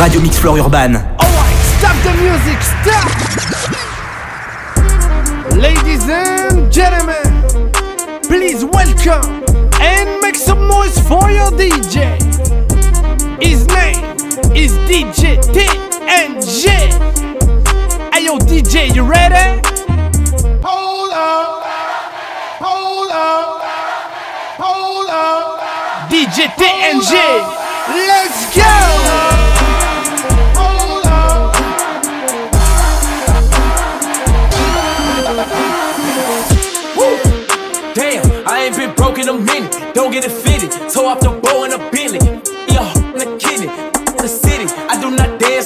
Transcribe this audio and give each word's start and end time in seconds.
Radio 0.00 0.20
Mix 0.20 0.36
Floor 0.40 0.58
Urban. 0.58 0.96
Alright, 0.96 1.56
stop 1.78 1.94
the 2.02 2.12
music, 2.18 2.60
stop! 2.60 3.06
Ladies 5.54 6.08
and 6.08 6.72
gentlemen, 6.72 7.70
please 8.24 8.64
welcome 8.64 9.44
and 9.80 10.20
make 10.22 10.34
some 10.34 10.66
noise 10.66 10.98
for 11.06 11.30
your 11.30 11.52
DJ. 11.52 12.18
His 13.40 13.64
name 13.68 14.02
is 14.56 14.72
DJ 14.90 15.38
TNG. 15.54 16.66
Hey 18.12 18.24
yo, 18.24 18.38
DJ, 18.38 18.92
you 18.92 19.04
ready? 19.04 19.60
Hold 20.64 21.12
up, 21.12 21.62
hold 22.58 23.12
up, 23.12 23.62
hold 24.58 25.10
up. 25.10 25.60
DJ 26.10 26.48
TNG, 26.58 27.59
let's 27.94 28.54
go! 28.54 28.70
Damn, 37.94 38.22
I 38.46 38.64
ain't 38.66 38.76
been 38.76 38.94
broke 38.94 39.18
in 39.18 39.28
a 39.28 39.32
minute. 39.32 39.94
Don't 39.94 40.12
get 40.12 40.24
it 40.24 40.30
fitted. 40.30 40.70
Toe 40.90 41.06
off 41.06 41.20
the 41.20 41.30
bow 41.30 41.64
in 41.64 41.72
a 41.72 41.78
Billy. 41.90 41.99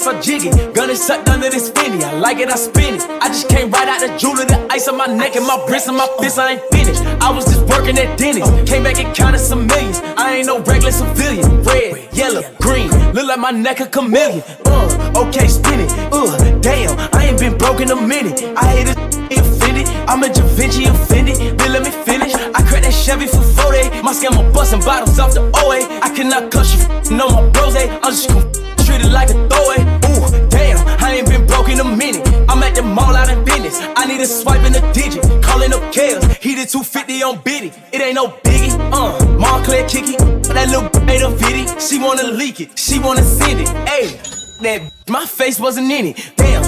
Or 0.07 0.19
jiggy. 0.21 0.49
Gun 0.73 0.89
is 0.89 1.01
sucked 1.01 1.29
under 1.29 1.49
this 1.49 1.69
finny. 1.69 2.03
I 2.03 2.13
like 2.13 2.37
it, 2.39 2.49
I 2.49 2.55
spin 2.55 2.95
it. 2.95 3.03
I 3.21 3.27
just 3.27 3.49
came 3.49 3.71
right 3.71 3.87
out 3.87 4.01
the 4.01 4.17
jewelry, 4.17 4.45
the 4.45 4.67
ice 4.71 4.87
on 4.87 4.97
my 4.97 5.07
neck 5.07 5.35
and 5.35 5.45
my 5.45 5.63
wrist 5.69 5.87
and 5.87 5.97
my 5.97 6.07
fist. 6.19 6.37
I 6.37 6.53
ain't 6.53 6.61
finished. 6.71 7.01
I 7.21 7.31
was 7.31 7.45
just 7.45 7.61
working 7.65 7.97
at 7.97 8.17
Denny's. 8.17 8.47
Came 8.69 8.83
back 8.83 8.99
and 8.99 9.15
counted 9.15 9.39
some 9.39 9.67
millions. 9.67 9.99
I 10.17 10.35
ain't 10.37 10.47
no 10.47 10.59
regular 10.59 10.91
civilian. 10.91 11.63
Red, 11.63 12.13
yellow, 12.13 12.43
green. 12.61 12.89
Look 13.13 13.27
like 13.27 13.39
my 13.39 13.51
neck 13.51 13.79
a 13.79 13.87
chameleon. 13.87 14.43
Uh, 14.65 15.23
okay, 15.27 15.47
spin 15.47 15.79
it. 15.79 15.91
Uh, 16.11 16.59
damn, 16.59 16.97
I 17.13 17.25
ain't 17.27 17.39
been 17.39 17.57
broke 17.57 17.81
in 17.81 17.91
a 17.91 17.95
minute. 17.95 18.43
I 18.57 18.65
hate 18.65 18.89
it 18.89 18.97
offended. 19.37 19.87
I'm 20.07 20.23
a 20.23 20.29
Da 20.31 20.43
Vinci 20.55 20.85
offended. 20.85 21.37
Then 21.57 21.71
let 21.73 21.83
me 21.83 21.91
finish. 21.91 22.33
I 22.33 22.61
cracked 22.67 22.83
that 22.83 22.93
Chevy 22.93 23.27
for 23.27 23.41
40. 23.41 24.01
My 24.01 24.13
scammer 24.13 24.53
busting 24.53 24.81
bottles 24.81 25.19
off 25.19 25.33
the 25.33 25.41
OA. 25.41 25.87
I 26.01 26.13
cannot 26.15 26.51
cuss 26.51 26.75
you, 26.75 27.17
no 27.17 27.29
my 27.29 27.49
bros. 27.49 27.75
I'm 27.75 28.01
just 28.11 28.29
gon' 28.29 28.64
treat 28.85 29.01
it 29.01 29.11
like 29.11 29.29
a 29.29 29.37
throwaway. 29.49 29.81
Ooh, 30.09 30.49
damn, 30.49 30.77
I 31.01 31.17
ain't 31.17 31.27
been 31.27 31.45
broke 31.47 31.69
in 31.69 31.79
a 31.79 31.83
minute. 31.83 32.25
I'm 32.47 32.61
at 32.63 32.75
the 32.75 32.83
mall 32.83 33.15
out 33.15 33.29
in 33.29 33.43
business. 33.43 33.79
I 33.95 34.05
need 34.05 34.21
a 34.21 34.27
swipe 34.27 34.63
in 34.63 34.75
a 34.75 34.93
digit. 34.93 35.23
Calling 35.43 35.73
up 35.73 35.81
Kales. 35.93 36.23
He 36.37 36.55
did 36.55 36.69
250 36.69 37.23
on 37.23 37.41
Biddy. 37.41 37.71
It 37.91 38.01
ain't 38.01 38.15
no 38.15 38.27
biggie. 38.45 38.73
Uh, 38.93 39.37
Montclair 39.39 39.87
kicky. 39.89 40.17
That 40.53 40.69
little 40.69 40.89
made 41.05 41.21
a 41.21 41.31
viddy. 41.35 41.65
She 41.81 41.99
wanna 41.99 42.27
leak 42.27 42.61
it. 42.61 42.77
She 42.77 42.99
wanna 42.99 43.23
send 43.23 43.61
it. 43.61 43.67
Ayy. 43.67 44.35
That 44.61 44.81
my 45.09 45.25
face 45.25 45.59
wasn't 45.59 45.91
in 45.91 46.05
it. 46.07 46.31
Damn, 46.37 46.63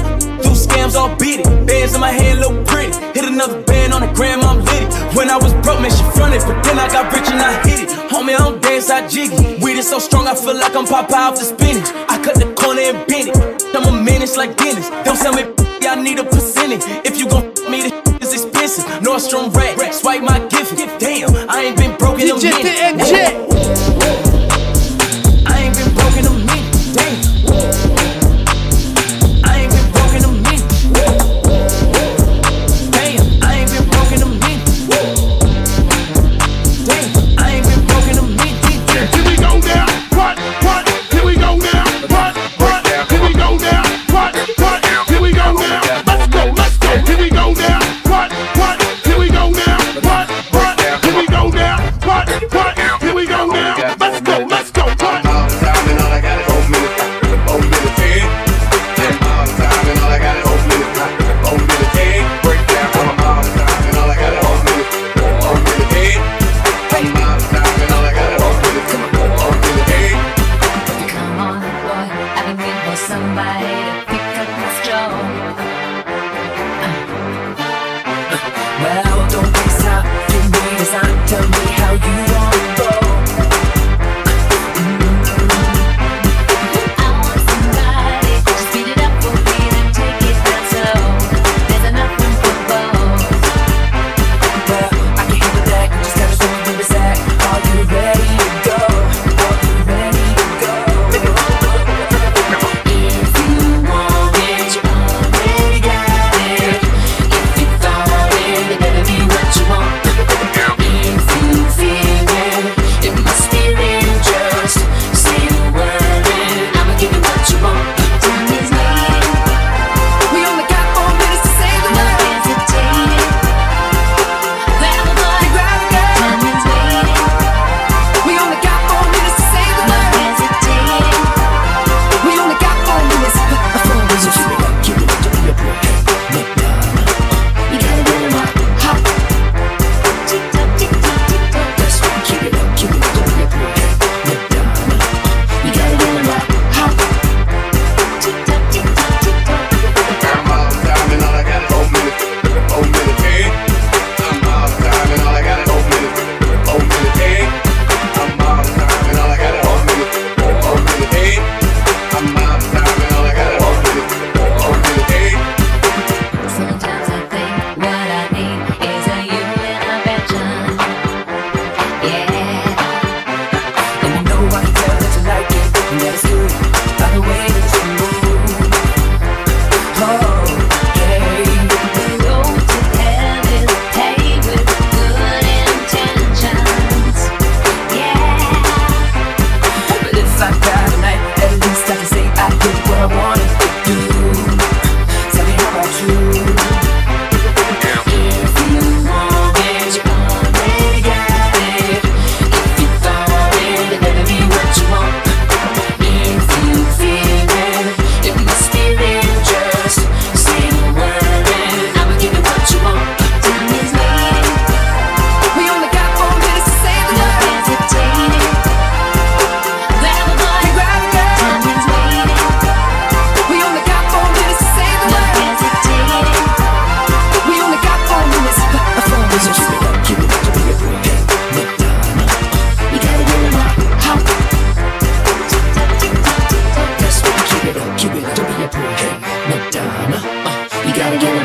scams 0.58 0.96
all 0.96 1.16
beat 1.16 1.40
it. 1.42 1.48
Bands 1.68 1.94
in 1.94 2.02
my 2.02 2.12
hand 2.12 2.40
look 2.40 2.66
pretty. 2.68 2.92
Hit 3.14 3.26
another 3.26 3.62
band 3.64 3.94
on 3.94 4.02
the 4.02 4.12
gram, 4.14 4.42
I'm 4.42 4.60
lit 4.66 4.84
it. 4.84 4.92
When 5.16 5.30
I 5.30 5.38
was 5.38 5.54
broke, 5.66 5.82
man, 5.82 5.92
she 5.92 6.04
fronted, 6.18 6.42
but 6.42 6.62
then 6.64 6.80
I 6.80 6.88
got 6.90 7.14
rich 7.14 7.30
and 7.30 7.42
I 7.42 7.54
hit 7.68 7.86
it. 7.86 7.90
Homie, 8.10 8.36
I 8.36 8.40
don't 8.40 8.62
dance, 8.62 8.90
I 8.90 9.08
jiggy. 9.08 9.62
Weed 9.64 9.78
is 9.78 9.90
so 9.90 10.00
strong, 10.00 10.28
I 10.28 10.36
feel 10.36 10.56
like 10.56 10.76
I'm 10.76 10.86
Popeye 10.86 11.14
off 11.14 11.36
the 11.40 11.46
spinach. 11.46 11.90
I 12.10 12.22
cut 12.24 12.36
the 12.36 12.52
corner 12.54 12.82
and 12.82 13.08
bend 13.08 13.30
it. 13.30 13.76
I'm 13.76 13.86
a 13.88 14.04
menace 14.04 14.36
like 14.36 14.58
Dennis. 14.58 14.90
Don't 15.06 15.18
tell 15.18 15.34
me 15.34 15.44
I 15.88 15.96
need 15.96 16.20
a 16.20 16.24
percentage. 16.24 16.84
If 17.06 17.18
you 17.18 17.30
gon' 17.30 17.48
me, 17.72 17.88
the 17.88 18.18
is 18.20 18.34
expensive. 18.34 18.84
Nordstrom 19.00 19.56
rack, 19.56 19.94
swipe 19.94 20.22
my 20.22 20.40
gift. 20.48 20.76
Damn, 21.00 21.32
I 21.50 21.64
ain't 21.64 21.78
been 21.78 21.96
broke 21.98 22.20
in 22.20 22.30
a 22.30 22.36
minute. 22.36 22.87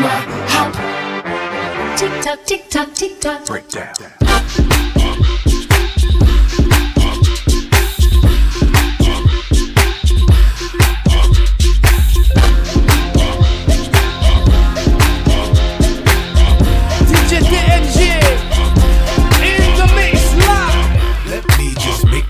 my 0.01 0.09
hop. 0.49 1.99
Tick 1.99 2.23
tock, 2.23 2.45
tick 2.47 2.71
tock, 2.71 2.95
tick 2.95 3.21
tock. 3.21 3.47
Break 3.47 3.69
down. 3.69 3.95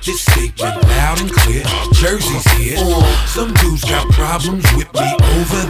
This 0.05 0.20
statement 0.20 0.82
loud 0.82 1.20
and 1.20 1.31
clear. 1.31 1.62
Jersey's 1.93 2.44
here. 2.55 2.76
Some 3.29 3.55
dudes 3.55 3.85
got 3.85 4.11
problems 4.11 4.65
with 4.75 4.93
me 4.94 5.22
over. 5.43 5.67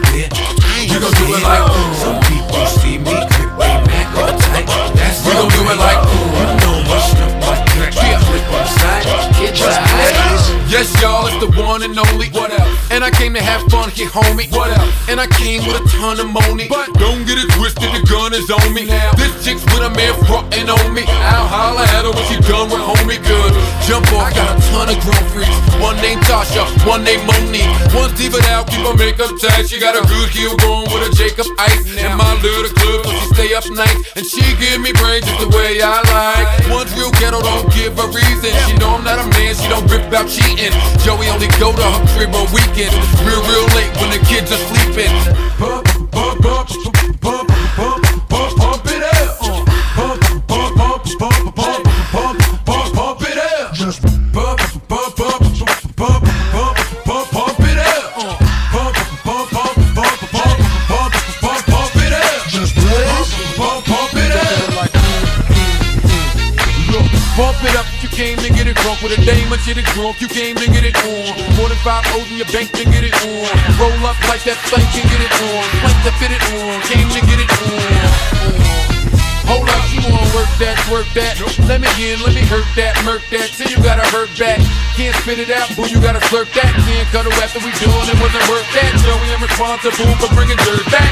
You 0.84 1.00
gon' 1.00 1.12
do 1.16 1.24
it 1.32 1.42
like 1.42 1.64
some 1.96 2.20
people 2.28 2.66
see 2.66 2.98
me 2.98 3.16
grip 3.32 3.52
they 3.56 3.76
Mac 3.88 4.08
all 4.20 4.28
tight. 4.36 4.66
That's 4.92 5.24
we 5.24 5.32
gon' 5.32 5.48
do 5.48 5.62
it 5.72 5.78
like 5.80 6.00
you 6.36 6.44
know 6.60 6.76
my 6.88 6.98
stuff, 7.00 7.32
my 7.40 7.56
track. 7.72 7.92
Flip 7.96 8.46
on 8.52 8.60
the 8.60 8.72
side, 8.80 9.04
get 9.40 9.60
right. 9.60 10.69
Yes, 10.69 10.88
y'all, 11.00 11.26
it's 11.26 11.38
the 11.40 11.48
one 11.62 11.82
and 11.82 11.98
only. 11.98 12.28
What? 12.28 12.51
And 13.02 13.12
I 13.12 13.19
came 13.19 13.34
to 13.34 13.43
have 13.43 13.66
fun 13.66 13.90
here, 13.90 14.06
homie. 14.06 14.46
What 14.54 14.70
else? 14.78 14.94
And 15.10 15.19
I 15.19 15.26
came 15.26 15.66
with 15.66 15.75
a 15.75 15.82
ton 15.90 16.22
of 16.22 16.31
money. 16.31 16.70
But 16.70 16.87
don't 17.02 17.26
get 17.26 17.34
it 17.34 17.50
twisted, 17.58 17.90
the 17.90 17.99
gun 18.06 18.31
is 18.31 18.46
on 18.46 18.70
me. 18.70 18.87
Now, 18.87 19.10
this 19.19 19.43
chick's 19.43 19.66
with 19.75 19.82
a 19.82 19.90
man 19.90 20.14
frontin' 20.31 20.70
on 20.70 20.94
me. 20.94 21.02
I'll 21.26 21.50
holla 21.50 21.82
at 21.99 22.06
her 22.06 22.14
when 22.14 22.22
she 22.31 22.38
done 22.46 22.70
with 22.70 22.78
homie 22.78 23.19
good. 23.19 23.50
Jump 23.90 24.06
off, 24.14 24.31
I 24.31 24.38
got 24.38 24.54
a 24.54 24.56
ton 24.70 24.87
of 24.87 24.99
grown 25.02 25.25
freaks. 25.34 25.50
One 25.82 25.99
named 25.99 26.22
Tasha, 26.31 26.62
one 26.87 27.02
named 27.02 27.26
Monique. 27.26 27.66
One's 27.90 28.22
even 28.22 28.38
out, 28.54 28.70
keep 28.70 28.87
her 28.87 28.94
makeup 28.94 29.34
tight. 29.34 29.66
She 29.66 29.82
got 29.82 29.98
a 29.98 30.06
good 30.06 30.31
heel 30.31 30.55
going 30.62 30.87
with 30.94 31.02
a 31.02 31.10
Jacob 31.19 31.50
Ice. 31.58 31.82
And 31.98 32.14
my 32.14 32.38
little 32.38 32.70
club, 32.70 33.02
so 33.02 33.10
she 33.19 33.26
stay 33.34 33.50
up 33.58 33.66
night. 33.75 33.98
And 34.14 34.22
she 34.22 34.46
give 34.62 34.78
me 34.78 34.94
brains 34.94 35.26
just 35.26 35.43
the 35.43 35.50
way 35.50 35.82
I 35.82 35.98
like. 36.06 36.70
One's 36.70 36.94
real 36.94 37.10
ghetto, 37.19 37.43
don't 37.43 37.66
give 37.75 37.98
a 37.98 38.06
reason. 38.14 38.55
She 38.70 38.78
know 38.78 38.94
I'm 38.94 39.02
not 39.02 39.19
a 39.19 39.26
man, 39.26 39.58
she 39.58 39.66
don't 39.66 39.90
rip 39.90 40.06
about 40.06 40.31
cheating. 40.31 40.70
Joey 41.02 41.26
only 41.34 41.50
go 41.58 41.75
to 41.75 41.82
her 41.82 42.02
crib 42.14 42.31
on 42.38 42.46
weekends. 42.55 42.91
Real, 43.26 43.42
real 43.50 43.66
late 43.76 43.92
when 44.00 44.10
the 44.10 44.20
kids 44.26 44.50
are 44.52 44.62
sleeping. 44.70 45.12
Pump, 45.58 45.86
pump, 46.10 46.40
pump, 46.42 47.20
pump, 47.20 47.51
with 69.02 69.19
a 69.19 69.20
dame 69.26 69.50
shit 69.58 69.76
it 69.76 69.84
drunk, 69.99 70.22
you 70.22 70.28
came 70.31 70.54
to 70.54 70.66
get 70.70 70.87
it 70.87 70.94
on. 71.02 71.34
More 71.58 71.69
than 71.69 71.78
five 71.82 72.06
O's 72.14 72.31
in 72.31 72.38
your 72.38 72.50
bank 72.54 72.70
to 72.78 72.84
get 72.87 73.02
it 73.02 73.14
on. 73.26 73.50
Roll 73.78 73.99
up 74.06 74.16
like 74.31 74.46
that 74.46 74.58
thing 74.70 74.87
can 74.94 75.04
get 75.10 75.22
it 75.22 75.34
on. 75.43 75.62
Plank 75.82 75.99
to 76.06 76.12
fit 76.22 76.31
it 76.31 76.43
on, 76.54 76.78
came 76.87 77.10
to 77.10 77.20
get 77.26 77.38
it 77.43 77.50
on. 77.66 78.62
Hold 79.50 79.69
up, 79.69 79.82
you 79.90 80.00
wanna 80.06 80.31
work 80.32 80.50
that, 80.62 80.78
work 80.87 81.10
that. 81.19 81.34
Let 81.66 81.82
me 81.82 81.90
in, 81.99 82.22
let 82.22 82.34
me 82.34 82.46
hurt 82.46 82.66
that, 82.78 82.94
murk 83.02 83.26
that. 83.34 83.50
Till 83.58 83.69
you 83.69 83.82
gotta 83.82 84.06
hurt 84.14 84.31
back. 84.38 84.62
Can't 84.94 85.14
spit 85.19 85.43
it 85.43 85.50
out, 85.50 85.66
boo, 85.75 85.90
you 85.90 85.98
gotta 85.98 86.22
slurp 86.31 86.48
that. 86.55 86.70
Can't 86.87 87.08
cut 87.10 87.26
it 87.26 87.34
after 87.43 87.58
we 87.58 87.75
doing 87.82 88.06
it, 88.06 88.16
wasn't 88.22 88.46
worth 88.46 88.70
that. 88.78 88.90
Joey, 89.02 89.28
I'm 89.34 89.43
responsible 89.43 90.14
for 90.22 90.31
bringing 90.34 90.58
dirt 90.62 90.87
back. 90.94 91.10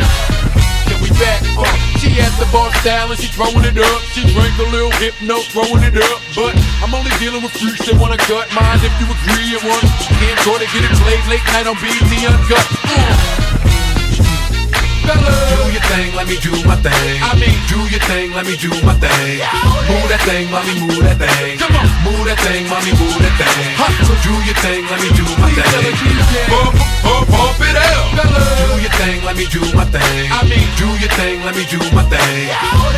Can 0.86 1.02
we 1.02 1.10
back 1.18 1.42
up? 1.58 1.89
She 2.00 2.16
at 2.16 2.32
the 2.40 2.48
bar 2.48 2.72
style 2.80 3.12
and 3.12 3.20
she 3.20 3.28
throwing 3.28 3.60
it 3.60 3.76
up. 3.76 4.00
She 4.16 4.24
drank 4.32 4.56
a 4.56 4.64
little 4.72 4.90
hypno, 4.96 5.44
throwing 5.52 5.84
it 5.84 6.00
up. 6.00 6.20
But 6.34 6.56
I'm 6.80 6.94
only 6.94 7.12
dealing 7.20 7.42
with 7.42 7.52
freaks 7.52 7.84
that 7.84 8.00
wanna 8.00 8.16
cut 8.16 8.48
mine 8.56 8.80
if 8.80 8.94
you 8.96 9.04
agree 9.04 9.52
at 9.52 9.60
once. 9.68 10.08
Can't 10.08 10.40
try 10.40 10.56
to 10.64 10.68
get 10.72 10.80
it 10.80 10.96
played 11.04 11.20
late 11.28 11.44
night 11.52 11.68
on 11.68 11.76
BET 11.76 12.00
Uncut. 12.24 13.49
Uh. 15.18 15.50
Do 15.50 15.72
your 15.74 15.84
thing, 15.90 16.14
let 16.14 16.26
me 16.28 16.36
do 16.38 16.52
my 16.66 16.76
thing. 16.78 17.16
I 17.22 17.34
mean, 17.34 17.58
do 17.66 17.78
your 17.90 18.02
thing, 18.06 18.30
let 18.32 18.46
me 18.46 18.54
do 18.56 18.70
my 18.86 18.94
thing. 18.94 19.42
Move 19.90 20.06
that 20.12 20.22
thing, 20.28 20.46
mommy, 20.50 20.74
move 20.78 21.02
that 21.02 21.18
thing. 21.18 21.58
Come 21.58 21.74
on. 21.74 21.86
Move 22.06 22.24
that 22.30 22.38
thing, 22.46 22.68
mommy, 22.70 22.92
move 22.94 23.18
that 23.18 23.34
thing. 23.34 23.74
Huh. 23.74 23.90
So 24.06 24.14
do 24.22 24.34
your 24.46 24.58
thing, 24.62 24.86
let 24.86 24.98
me 25.02 25.10
do 25.16 25.26
my 25.42 25.50
thing. 25.50 25.94
Pump, 26.46 26.74
pump, 27.02 27.26
pump 27.28 27.60
it. 27.66 27.76
Fellas. 28.20 28.60
Do 28.60 28.78
your 28.82 28.94
thing, 29.00 29.18
let 29.24 29.36
me 29.36 29.46
do 29.46 29.60
my 29.74 29.84
thing. 29.88 30.26
I 30.30 30.40
mean, 30.46 30.68
do 30.76 30.88
your 31.00 31.12
thing, 31.18 31.42
let 31.42 31.54
me 31.56 31.64
do 31.66 31.78
my 31.96 32.04
thing. 32.06 32.46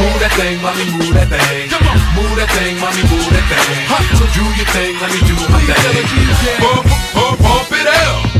Move 0.00 0.18
that 0.20 0.32
thing, 0.36 0.56
mommy, 0.60 0.84
move 0.98 1.14
that 1.14 1.28
thing. 1.30 1.70
Come 1.70 1.86
on. 1.86 1.96
Move 2.16 2.34
that 2.36 2.50
thing, 2.56 2.74
mommy, 2.82 3.02
move 3.08 3.30
that 3.30 3.46
thing. 3.46 3.86
Huh. 3.88 4.02
So 4.18 4.24
do 4.36 4.44
your 4.58 4.68
thing, 4.74 4.92
let 5.00 5.10
me 5.14 5.20
do 5.24 5.36
my 5.48 5.60
Please 5.62 5.72
tell 5.72 5.92
the 5.94 6.02
thing. 6.02 6.28
DJ. 6.28 6.44
Pump, 6.60 6.84
pump, 7.14 7.36
pump 7.40 7.72
it 7.72 7.86
up. 7.86 8.31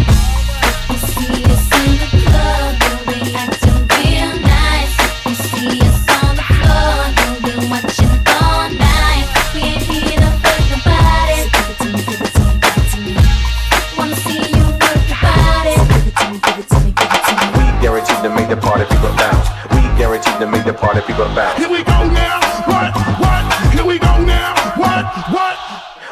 Party 18.83 18.95
people 18.97 19.17
bounce. 19.17 19.49
We 19.71 19.83
guaranteed 19.99 20.39
to 20.41 20.47
make 20.47 20.65
the 20.65 20.73
party 20.73 21.01
people 21.03 21.27
bounce. 21.35 21.59
Here 21.59 21.71
we 21.71 21.83
go 21.85 21.99
now. 22.11 22.41
What? 22.67 22.91
What? 23.21 23.73
Here 23.73 23.85
we 23.85 23.99
go 23.99 24.19
now. 24.25 24.55
What? 24.77 25.05
What? 25.31 25.57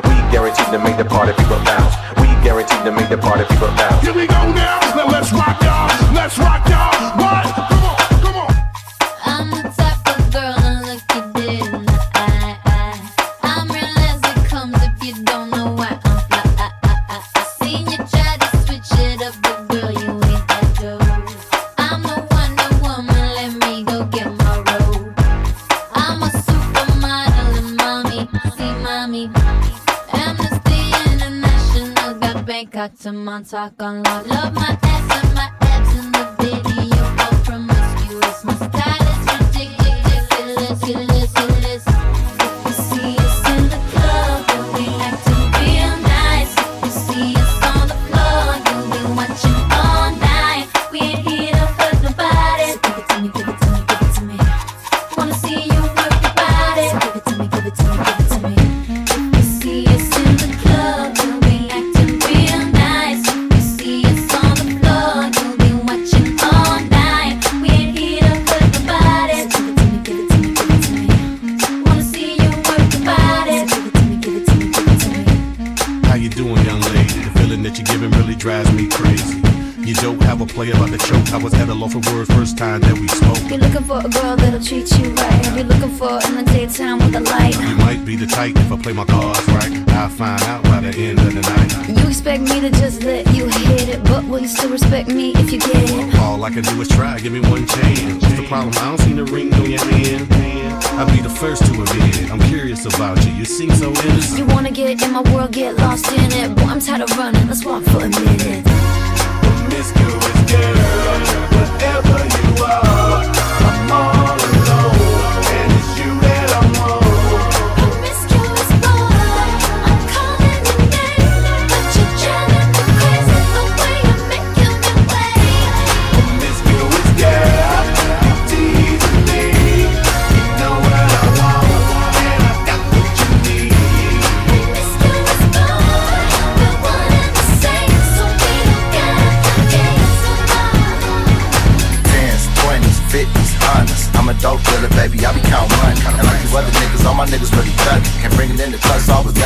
We 0.04 0.14
guaranteed 0.30 0.66
to 0.66 0.78
make 0.78 0.96
the 0.96 1.04
party 1.04 1.32
people 1.32 1.58
bounce. 1.64 1.94
We 2.18 2.28
guaranteed 2.44 2.84
to 2.84 2.92
make 2.92 3.08
the 3.08 3.18
party 3.18 3.44
people 3.44 3.68
bounce. 3.74 4.02
Here 4.02 4.14
we 4.14 4.26
go 4.26 4.52
now. 4.52 4.78
Now 4.94 5.06
let's 5.06 5.32
rock 5.32 5.60
y'all. 5.62 6.14
Let's 6.14 6.38
rock 6.38 6.69
To 33.10 33.16
Montauk 33.16 33.82
on 33.82 34.04
lock. 34.04 34.26
Love 34.28 34.54
my 34.54 34.89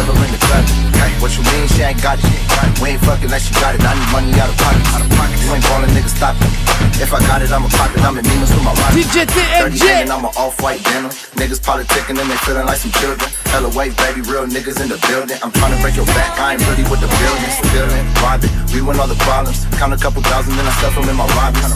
never 0.05 0.25
in 0.25 0.33
the 0.33 0.39
club. 0.39 0.65
What 1.21 1.33
you 1.37 1.45
mean 1.57 1.65
she 1.73 1.81
ain't 1.81 2.01
got 2.03 2.21
it? 2.21 2.25
We 2.83 2.97
ain't 2.97 3.01
fucking 3.01 3.33
unless 3.33 3.49
she 3.49 3.55
got 3.57 3.73
it. 3.73 3.81
I 3.81 3.97
need 3.97 4.11
money 4.13 4.33
out 4.37 4.53
of 4.53 4.57
pocket. 4.61 4.85
You 5.41 5.57
ain't 5.57 5.65
ballin', 5.65 5.89
nigga, 5.97 6.11
stop 6.13 6.37
it. 6.37 6.53
If 7.01 7.13
I 7.17 7.21
got 7.25 7.41
it, 7.41 7.49
I'ma 7.49 7.69
pop 7.73 7.89
it. 7.97 8.05
I'm 8.05 8.19
in 8.19 8.25
demons 8.25 8.53
with 8.53 8.65
my 8.65 8.77
rocket. 8.77 9.01
DJ 9.01 9.25
TMJ. 9.25 9.81
30 9.81 10.05
and 10.05 10.13
I'm 10.13 10.25
an 10.25 10.35
off-white 10.37 10.85
denim. 10.85 11.11
Niggas 11.41 11.61
politicking 11.65 12.21
and 12.21 12.29
they 12.29 12.37
feeling 12.45 12.67
like 12.67 12.77
some 12.77 12.93
children. 13.01 13.29
Hella 13.49 13.73
white, 13.73 13.97
baby, 13.97 14.21
real 14.29 14.45
niggas 14.45 14.85
in 14.85 14.93
the 14.93 15.01
building. 15.09 15.39
I'm 15.41 15.53
tryna 15.53 15.81
break 15.81 15.97
your 15.97 16.07
back. 16.13 16.37
I 16.37 16.55
ain't 16.55 16.63
really 16.69 16.85
with 16.93 17.01
the 17.01 17.09
buildings. 17.09 17.57
Feeling, 17.73 18.05
robbing. 18.21 18.53
We 18.77 18.85
win 18.85 19.01
all 19.01 19.09
the 19.09 19.19
problems. 19.25 19.65
Count 19.81 19.97
a 19.97 20.01
couple 20.01 20.21
thousand, 20.29 20.57
then 20.61 20.67
I 20.67 20.73
stuff 20.77 20.95
them 20.95 21.09
in 21.09 21.17
my 21.17 21.29
robbers. 21.41 21.73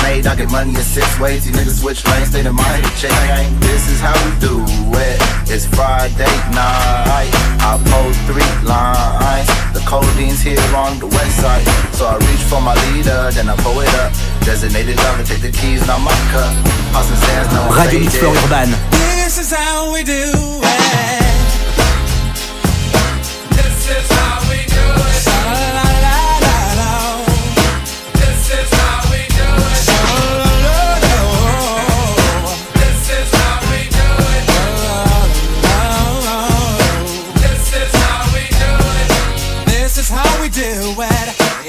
Made, 0.00 0.24
I 0.26 0.32
get 0.32 0.50
money 0.50 0.72
in 0.72 0.86
six 0.86 1.04
ways. 1.20 1.44
These 1.44 1.56
niggas 1.56 1.80
switch 1.84 2.00
lanes, 2.08 2.32
stay 2.32 2.40
head, 2.40 2.84
check. 2.96 3.12
This 3.60 3.84
is 3.92 4.00
how 4.00 4.16
we 4.24 4.32
do 4.40 4.64
it. 4.96 5.20
It's 5.52 5.66
Friday 5.66 6.36
night. 6.56 7.57
I 7.60 7.76
post 7.90 8.18
three 8.26 8.52
lines. 8.66 9.48
The 9.74 9.80
codeine's 9.84 10.40
here 10.40 10.60
on 10.74 10.98
the 10.98 11.06
west 11.06 11.40
side. 11.40 11.64
So 11.94 12.06
I 12.06 12.16
reach 12.16 12.44
for 12.48 12.60
my 12.60 12.74
leader, 12.92 13.30
then 13.32 13.48
I 13.48 13.56
pull 13.56 13.80
it 13.80 13.92
up. 14.00 14.12
Designated 14.44 14.96
lover, 14.96 15.24
take 15.24 15.42
the 15.42 15.52
keys, 15.52 15.86
not 15.86 16.00
my 16.00 16.14
cup. 16.32 16.52
House 16.94 17.10
and 17.10 17.20
sands, 17.26 17.48
no 17.52 17.60
Radio 17.74 18.00
Mix 18.00 18.16
Floor 18.16 18.34
Urban. 18.46 18.70
This 18.90 19.38
is 19.38 19.50
how 19.50 19.92
we 19.92 20.02
do 20.04 20.32
it. 20.62 21.17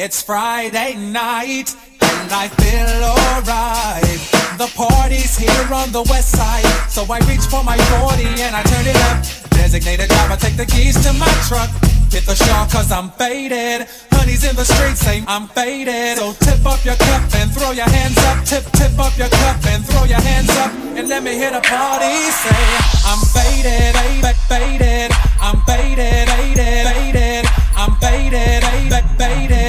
It's 0.02 0.24
Friday 0.24 0.96
night, 0.96 1.76
and 2.00 2.32
I 2.32 2.48
feel 2.48 3.04
alright. 3.04 4.16
The 4.56 4.72
party's 4.72 5.36
here 5.36 5.68
on 5.76 5.92
the 5.92 6.08
west 6.08 6.40
side, 6.40 6.64
so 6.88 7.04
I 7.12 7.20
reach 7.28 7.44
for 7.52 7.66
my 7.68 7.76
40 8.00 8.24
and 8.40 8.56
I 8.56 8.64
turn 8.64 8.88
it 8.88 8.96
up. 9.12 9.20
Designated 9.52 10.08
driver, 10.08 10.38
take 10.40 10.56
the 10.56 10.66
keys 10.66 10.96
to 11.04 11.12
my 11.20 11.28
truck. 11.52 11.68
Hit 12.16 12.24
the 12.24 12.34
shawl 12.34 12.66
cause 12.72 12.94
I'm 12.94 13.12
faded. 13.20 13.92
Honey's 14.16 14.48
in 14.48 14.56
the 14.56 14.64
streets 14.64 15.02
saying 15.02 15.26
I'm 15.28 15.50
faded. 15.50 16.16
So 16.16 16.32
tip 16.48 16.64
up 16.66 16.80
your 16.86 16.96
cup 16.96 17.36
and 17.36 17.52
throw 17.52 17.72
your 17.72 17.92
hands 17.92 18.18
up. 18.24 18.46
Tip, 18.48 18.64
tip 18.80 18.96
up 18.98 19.12
your 19.20 19.28
cup 19.28 19.60
and 19.68 19.84
throw 19.84 20.06
your 20.06 20.24
hands 20.24 20.50
up. 20.64 20.72
And 20.96 21.10
let 21.10 21.24
me 21.24 21.36
hear 21.36 21.52
the 21.52 21.60
party 21.60 22.16
say, 22.40 22.64
I'm 23.04 23.20
faded, 23.36 23.92
faded, 24.00 24.38
faded. 24.48 25.12
I'm 25.44 25.60
faded, 25.68 26.30
faded, 26.32 26.88
faded. 26.88 27.46
I'm 27.76 27.96
faded, 28.00 28.64
faded, 28.64 29.06
faded. 29.20 29.69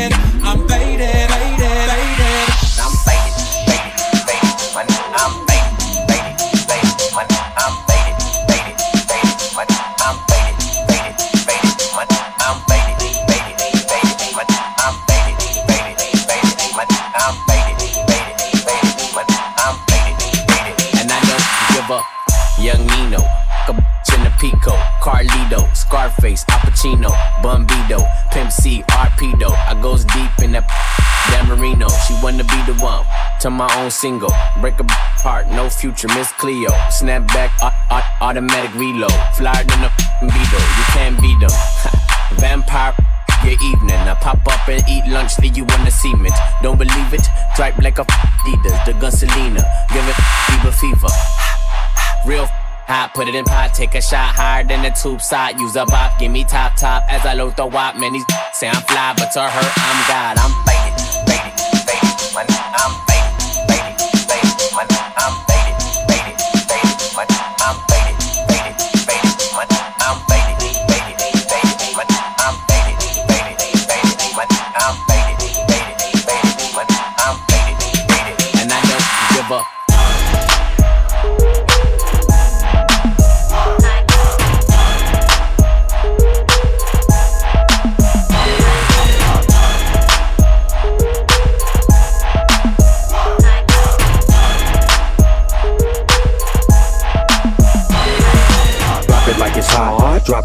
Up. 21.92 22.04
Young 22.59 22.87
Nino, 22.87 23.18
a 23.68 23.73
bitch 23.73 24.16
in 24.16 24.25
the 24.25 24.32
Pico, 24.38 24.73
Carlito, 25.00 25.75
Scarface, 25.75 26.44
Al 26.50 26.59
Pacino, 26.59 27.11
Bumbido, 27.42 28.06
Pimp 28.32 28.52
C, 28.52 28.82
Arpedo. 28.90 29.50
I 29.66 29.80
goes 29.80 30.04
deep 30.04 30.44
in 30.44 30.52
that 30.52 30.66
Dan. 31.30 31.47
She 32.06 32.14
wanna 32.23 32.44
be 32.44 32.61
the 32.66 32.76
one 32.82 33.04
to 33.40 33.50
my 33.50 33.68
own 33.78 33.90
single. 33.90 34.32
Break 34.61 34.80
a 34.80 34.85
no 35.54 35.70
future, 35.70 36.09
Miss 36.09 36.32
Cleo. 36.32 36.70
Snap 36.90 37.26
back, 37.28 37.50
au- 37.62 37.97
au- 37.97 38.26
automatic 38.26 38.75
reload. 38.75 39.12
Flyer 39.37 39.64
than 39.64 39.85
a 39.85 39.90
Beetle, 40.20 40.61
you 40.78 40.85
can't 40.92 41.20
beat 41.20 41.38
them. 41.40 41.50
Vampire. 42.40 42.94
Your 43.44 43.56
evening, 43.62 43.97
I 43.97 44.14
pop 44.20 44.47
up 44.47 44.68
and 44.68 44.82
eat 44.87 45.06
lunch, 45.06 45.38
leave 45.38 45.56
you 45.56 45.64
on 45.64 45.85
the 45.87 45.90
cement. 45.90 46.35
Don't 46.62 46.76
believe 46.76 47.14
it? 47.14 47.26
Dripe 47.56 47.78
like 47.78 47.99
a 47.99 48.04
Adidas, 48.04 48.85
the 48.85 48.92
gun 48.92 49.11
Selena. 49.11 49.64
Give 49.88 50.06
it 50.06 50.16
fever 50.47 50.73
fever. 50.73 51.60
Real 52.26 52.46
hot, 52.86 53.12
put 53.14 53.28
it 53.28 53.34
in 53.34 53.44
pot, 53.44 53.72
take 53.74 53.94
a 53.94 54.02
shot 54.02 54.34
higher 54.34 54.62
than 54.62 54.82
the 54.82 54.90
tube 54.90 55.22
side. 55.22 55.58
Use 55.58 55.76
a 55.76 55.86
bop, 55.86 56.18
give 56.18 56.30
me 56.30 56.44
top 56.44 56.76
top 56.76 57.02
as 57.08 57.24
I 57.24 57.34
load 57.34 57.56
the 57.56 57.66
wop. 57.66 57.96
Man, 57.96 58.12
these 58.12 58.24
say 58.52 58.68
I'm 58.68 58.82
fly, 58.82 59.14
but 59.16 59.32
to 59.32 59.40
her, 59.40 59.72
I'm 59.76 59.98
God. 60.06 60.36
I'm 60.38 60.52
faded, 60.68 61.00
faded, 61.26 61.56
faded. 61.88 62.34
My 62.34 62.44
I'm 62.48 63.10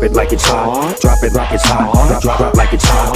it 0.05 0.13
like 0.13 0.31
it's 0.31 0.45
hot. 0.45 0.99
Drop 1.01 1.23
it 1.23 1.33
like 1.33 1.51
it's 1.51 1.63
hot. 1.65 2.07
Drop, 2.07 2.21
drop, 2.21 2.37
drop 2.37 2.55
like 2.55 2.73
it's 2.73 2.85
hot. 2.85 3.13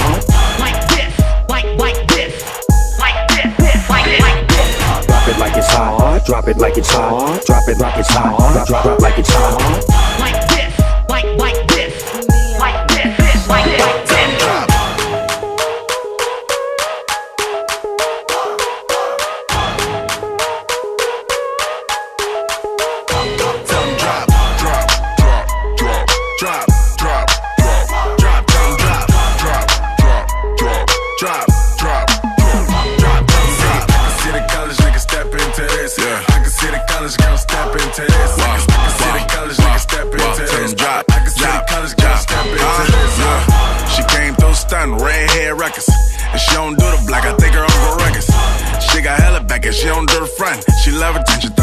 Like 0.58 0.88
this, 0.88 1.48
like 1.48 1.64
like 1.78 2.08
this, 2.08 2.98
like 2.98 3.28
this, 3.28 3.56
this, 3.56 3.90
like 3.90 4.20
like 4.20 4.48
this. 4.48 5.06
Drop 5.06 5.28
it 5.28 5.38
like 5.38 5.56
it's 5.56 5.68
hot. 5.68 6.26
Drop 6.26 6.48
it 6.48 6.56
like 6.58 6.76
it's 6.76 6.90
hot. 6.90 7.46
Drop 7.46 7.68
it 7.68 7.78
like 7.78 7.98
it's 7.98 8.08
hot. 8.10 8.52
Drop, 8.52 8.66
drop, 8.66 8.82
drop 8.82 9.00
like 9.00 9.18
it's 9.18 9.30
hot. 9.32 9.84
Like 10.18 10.48
this, 10.48 10.78
like 11.08 11.38
like 11.38 11.68
this, 11.68 12.58
like 12.58 12.88
this, 12.88 13.16
this, 13.16 13.48
like 13.48 13.78
like 13.78 13.99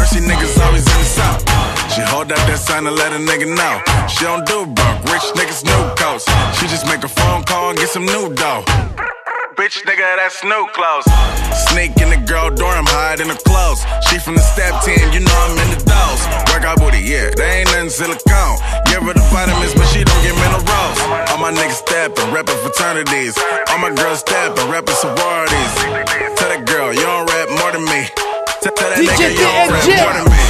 thirsty 0.08 0.26
niggas 0.26 0.58
always 0.64 0.86
in 0.86 0.98
the 0.98 1.04
south. 1.04 1.40
She 1.92 2.00
hold 2.02 2.32
up 2.32 2.38
that 2.48 2.58
sign 2.58 2.84
to 2.84 2.90
let 2.90 3.12
a 3.12 3.20
nigga 3.20 3.48
know. 3.48 3.74
She 4.08 4.24
don't 4.24 4.46
do 4.46 4.66
broke, 4.66 5.00
rich 5.12 5.26
niggas 5.36 5.64
new 5.64 5.82
coast. 5.96 6.28
She 6.58 6.66
just 6.68 6.86
make 6.86 7.04
a 7.04 7.08
phone 7.08 7.44
call 7.44 7.70
and 7.70 7.78
get 7.78 7.88
some 7.88 8.06
new 8.06 8.32
dough. 8.34 8.64
Bitch, 9.56 9.82
nigga, 9.82 10.06
that's 10.16 10.44
new 10.44 10.64
clothes. 10.70 11.04
Sneak 11.68 11.98
in 11.98 12.10
the 12.14 12.20
girl 12.30 12.48
dorm, 12.54 12.86
hide 12.86 13.18
in 13.18 13.26
the 13.28 13.40
clothes. 13.42 13.82
She 14.06 14.18
from 14.18 14.36
the 14.38 14.44
step 14.54 14.70
team, 14.86 15.02
you 15.10 15.20
know 15.20 15.38
I'm 15.50 15.58
in 15.58 15.68
the 15.74 15.82
dolls. 15.82 16.22
Workout 16.54 16.78
booty, 16.78 17.02
yeah, 17.02 17.34
they 17.34 17.66
ain't 17.66 17.68
nothing 17.74 17.90
silicone. 17.90 18.56
Give 18.86 19.02
her 19.02 19.14
the 19.18 19.26
vitamins, 19.34 19.74
but 19.74 19.86
she 19.90 20.06
don't 20.06 20.22
get 20.22 20.34
minerals. 20.38 20.64
All 21.34 21.42
my 21.42 21.50
niggas 21.50 21.82
steppin', 21.82 22.30
reppin' 22.30 22.58
fraternities. 22.62 23.34
All 23.74 23.82
my 23.82 23.90
girls 23.90 24.22
steppin', 24.22 24.70
reppin' 24.70 24.94
sororities. 24.94 25.72
Tell 26.38 26.54
that 26.54 26.62
girl, 26.64 26.94
you 26.94 27.02
don't 27.02 27.26
rap 27.26 27.50
more 27.58 27.72
than 27.74 27.82
me. 27.90 28.37
DJ 28.76 29.34
DNJ. 29.34 30.47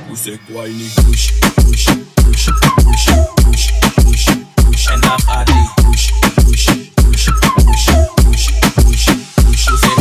push 0.08 0.26
it 0.26 0.40
whiny. 0.48 0.90
Push, 1.06 1.40
push, 1.56 1.86
push, 2.14 2.50
push, 2.84 3.06
push, 3.44 3.72
push, 3.96 4.26
push. 4.56 4.88
And 4.90 5.06
I'm 5.06 5.20
Adi. 5.28 5.54
Push, 5.76 6.12
push, 6.36 6.66
push, 6.96 7.30
push, 7.56 7.66
push, 7.66 7.86
push, 8.16 8.50
push. 8.76 9.10
Push 9.46 9.68
it 9.68 9.78
whiny. 9.78 9.80
Push, 9.86 9.99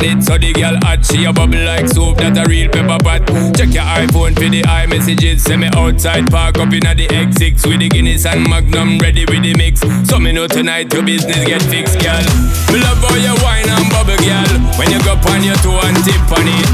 scotch 0.00 0.10
bonnet. 0.10 0.24
So 0.24 0.38
the 0.38 0.52
girl 0.52 0.78
hot, 0.82 1.04
she 1.04 1.24
a 1.24 1.32
bubble 1.32 1.64
like 1.64 1.88
soup, 1.88 2.18
that 2.18 2.38
a 2.38 2.48
real 2.48 2.70
pepper 2.70 3.02
pot. 3.02 3.26
Check 3.56 3.74
your 3.74 3.84
iPhone 3.84 4.34
for 4.34 4.48
the 4.48 4.62
iMessages, 4.62 5.40
send 5.40 5.62
me 5.62 5.68
outside, 5.74 6.30
park 6.30 6.58
up 6.58 6.72
in 6.72 6.80
the 6.80 7.06
X6 7.06 7.66
with 7.66 7.80
the 7.80 7.88
Guinness 8.20 8.36
and 8.36 8.50
Magnum, 8.50 8.98
ready 8.98 9.24
with 9.24 9.42
the 9.42 9.54
mix. 9.56 9.80
So 10.04 10.18
me 10.18 10.32
know 10.32 10.46
tonight 10.46 10.92
your 10.92 11.02
business 11.02 11.40
get 11.46 11.62
fixed, 11.72 11.96
girl. 12.00 12.20
Me 12.68 12.76
love 12.76 13.00
how 13.00 13.16
you 13.16 13.32
wine 13.40 13.64
and 13.64 13.88
bubble, 13.88 14.18
girl. 14.20 14.52
When 14.76 14.92
you 14.92 15.00
go 15.00 15.16
on 15.16 15.40
your 15.40 15.56
toe 15.64 15.80
and 15.80 15.96
tip 16.04 16.20
on 16.28 16.44
it, 16.44 16.68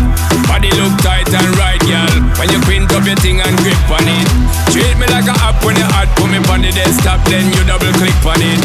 body 0.50 0.70
look 0.74 0.98
tight 1.06 1.30
and 1.30 1.50
right, 1.54 1.78
girl. 1.86 2.14
When 2.42 2.50
you 2.50 2.58
print 2.66 2.90
up 2.90 3.06
your 3.06 3.14
thing 3.22 3.38
and 3.38 3.54
grip 3.62 3.78
on 3.86 4.02
it, 4.02 4.26
treat 4.74 4.98
me 4.98 5.06
like 5.06 5.30
a 5.30 5.36
app 5.46 5.62
when 5.62 5.78
you 5.78 5.86
hot, 5.86 6.10
put 6.18 6.26
me 6.34 6.42
on 6.50 6.66
the 6.66 6.72
desktop, 6.74 7.22
then 7.30 7.46
you 7.54 7.62
double 7.62 7.94
click 7.94 8.16
on 8.26 8.42
it. 8.42 8.60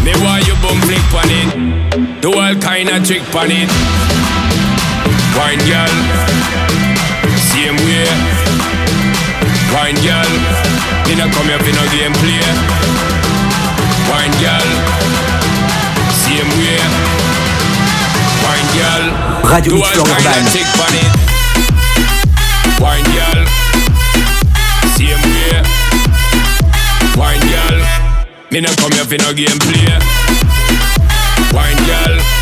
Me 0.00 0.16
want 0.24 0.46
you 0.48 0.56
boom 0.64 0.80
flick 0.88 1.04
on 1.12 1.28
it. 1.28 1.48
Do 2.24 2.32
all 2.32 2.56
kind 2.56 2.88
of 2.96 3.04
trick 3.04 3.28
on 3.36 3.52
it. 3.52 3.68
Wine 5.36 5.60
girl, 5.68 5.94
same 7.52 7.76
way. 7.84 8.08
Wine 9.74 9.98
girl, 10.00 10.32
come 11.14 11.46
here 11.46 11.58
for 11.62 11.70
no 11.70 11.84
game 11.94 12.12
play. 12.18 12.42
Wine 14.10 14.34
girl, 14.42 14.68
same 16.10 16.50
way. 16.58 16.82
Wine 18.42 18.68
girl, 18.74 19.04
Radio 19.46 19.62
do 19.62 19.74
Mix 19.78 19.98
all 19.98 20.06
kind 20.06 20.26
of 20.26 20.34
Urban. 20.34 20.46
on 20.82 20.94
it. 20.98 21.12
Wine 22.82 23.06
girl, 23.14 23.40
same 24.98 25.22
way. 25.30 25.62
Wine 27.14 27.44
girl, 27.54 27.78
me 28.50 28.58
come 28.74 28.92
here 28.92 29.06
for 29.06 29.18
no 29.22 29.30
game 29.32 29.58
play. 29.62 29.94
Wine 31.54 31.80
girl, 31.86 32.35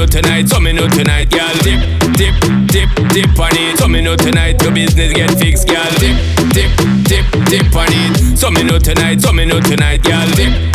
know 0.00 0.06
tonight, 0.06 0.48
so 0.48 0.58
me 0.58 0.72
know 0.72 0.88
tonight, 0.88 1.28
girl 1.30 1.52
dip, 1.60 1.80
dip, 2.16 2.34
dip, 2.68 2.88
dip 3.12 3.38
on 3.38 3.52
it. 3.52 3.78
So 3.78 3.86
me 3.86 4.00
know 4.00 4.16
tonight 4.16 4.62
your 4.62 4.72
business 4.72 5.12
get 5.12 5.30
fixed, 5.38 5.68
girl 5.68 5.84
dip, 5.98 6.16
dip, 6.54 6.72
dip, 7.04 7.26
dip 7.46 7.76
on 7.76 7.88
it. 7.90 8.38
So 8.38 8.50
me 8.50 8.62
know 8.62 8.78
tonight, 8.78 9.20
so 9.20 9.32
me 9.32 9.44
know 9.44 9.60
tonight, 9.60 10.02
girl 10.02 10.26
dip, 10.36 10.69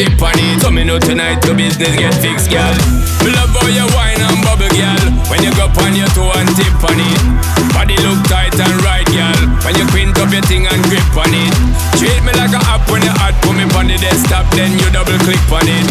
dip 0.00 0.22
on 0.24 0.32
it. 0.32 0.64
So 0.64 0.72
me 0.72 0.84
know 0.84 0.96
tonight 0.96 1.44
your 1.44 1.52
business 1.52 1.92
get 1.92 2.16
fixed, 2.24 2.48
girl. 2.48 2.72
Me 3.20 3.36
love 3.36 3.52
how 3.52 3.68
you 3.68 3.84
wine 3.92 4.16
and 4.16 4.40
bubble, 4.40 4.72
girl. 4.72 5.04
When 5.28 5.44
you 5.44 5.52
go 5.52 5.68
on 5.68 5.92
your 5.92 6.08
toe 6.16 6.32
and 6.40 6.48
tip 6.56 6.80
on 6.80 6.96
it, 6.96 7.20
body 7.76 8.00
look 8.00 8.16
tight 8.24 8.56
and 8.56 8.76
right, 8.80 9.04
girl. 9.12 9.36
When 9.60 9.76
you 9.76 9.84
print 9.92 10.16
up 10.16 10.32
your 10.32 10.40
thing 10.48 10.64
and 10.64 10.80
grip 10.88 11.04
on 11.12 11.28
it, 11.28 11.52
treat 12.00 12.16
me 12.24 12.32
like 12.40 12.56
a 12.56 12.60
app 12.72 12.88
when 12.88 13.04
you 13.04 13.12
hot, 13.12 13.36
put 13.44 13.52
me 13.52 13.68
on 13.76 13.92
the 13.92 14.00
desktop, 14.00 14.48
then 14.56 14.72
you 14.80 14.88
double 14.88 15.20
click 15.20 15.44
on 15.52 15.68
it. 15.68 15.86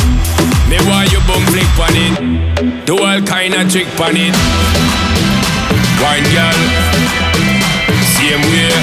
Me 0.65 0.81
want 0.89 1.13
you 1.13 1.21
boom 1.29 1.45
flick 1.53 1.69
on 1.77 1.93
it, 1.93 2.13
do 2.89 2.97
all 2.97 3.21
kind 3.21 3.53
of 3.53 3.69
trick 3.69 3.89
on 4.01 4.17
it. 4.17 4.33
Wine 6.01 6.25
girl, 6.33 6.59
same 8.17 8.41
way. 8.49 8.73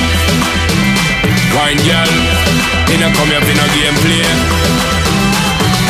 Wine 1.51 1.83
girl, 1.83 2.13
me 2.87 2.95
no 3.03 3.11
come 3.11 3.31
here 3.35 3.43
for 3.43 3.55
no 3.59 3.67
game 3.75 3.99
play. 4.07 4.96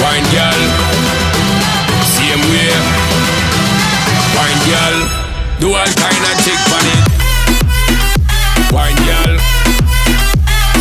Wine 0.02 0.26
girl, 0.32 0.62
same 2.16 2.42
way. 2.52 2.72
Wine 4.37 4.61
girl, 4.68 4.96
do 5.61 5.68
all 5.74 5.92
kind 5.96 6.22
of 6.28 6.37
trick 6.44 6.62
on 6.76 6.87
it. 6.94 7.02
Wine 8.72 9.00
girl, 9.09 9.32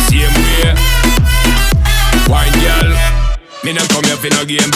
same 0.08 0.36
way. 0.44 0.74
Wine 2.28 2.56
girl, 2.60 2.90
me 3.64 3.72
no 3.72 3.82
come 3.88 4.04
here 4.04 4.16
for 4.16 4.30
no 4.34 4.44
game 4.44 4.70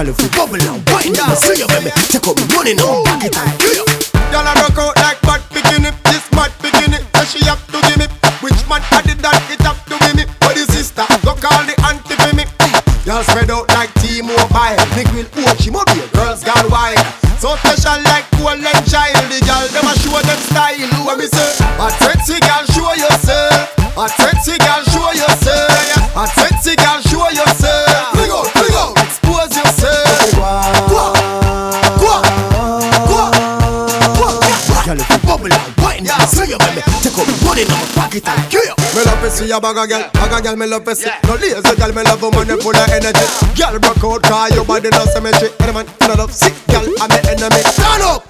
Girl, 0.00 0.08
if 0.08 0.22
you 0.22 0.28
bubble 0.30 0.54
and 0.56 0.80
wine, 0.88 1.12
yeah. 1.12 1.34
see 1.34 1.60
you, 1.60 1.68
baby. 1.68 1.92
Take 2.08 2.24
up 2.24 2.40
money 2.56 2.72
now, 2.72 3.04
a 39.52 39.60
bag 39.60 39.76
of 39.76 39.88
girl, 39.88 40.10
bag 40.12 40.32
of 40.32 40.42
girl 40.42 40.56
me 40.56 40.66
love 40.66 40.86
see. 40.96 41.10
No 41.26 41.34
lazy 41.34 41.76
girl, 41.76 41.92
me 41.92 42.02
love 42.02 42.22
woman 42.22 42.48
full 42.60 42.76
of 42.76 42.90
energy. 42.90 43.26
Girl 43.56 43.78
broke 43.78 44.04
out, 44.04 44.22
cause 44.22 44.54
your 44.54 44.64
body 44.64 44.90
no 44.90 45.04
symmetry. 45.06 45.48
Any 45.60 45.72
man 45.72 45.86
no 46.06 46.14
love 46.14 46.32
sick 46.32 46.54
girl, 46.68 46.86
I'm 47.00 47.08
the 47.10 47.20
enemy. 47.30 47.62
Stand 47.74 48.02
up, 48.02 48.29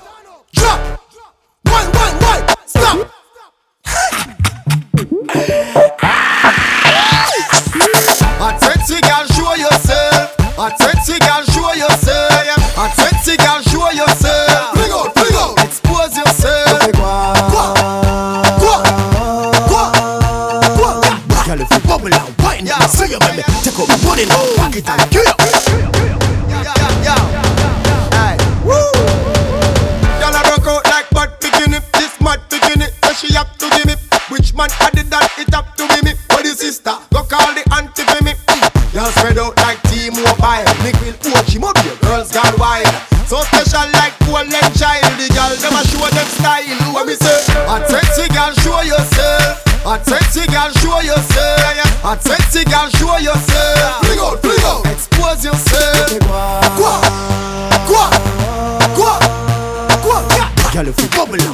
Baby. 61.30 61.46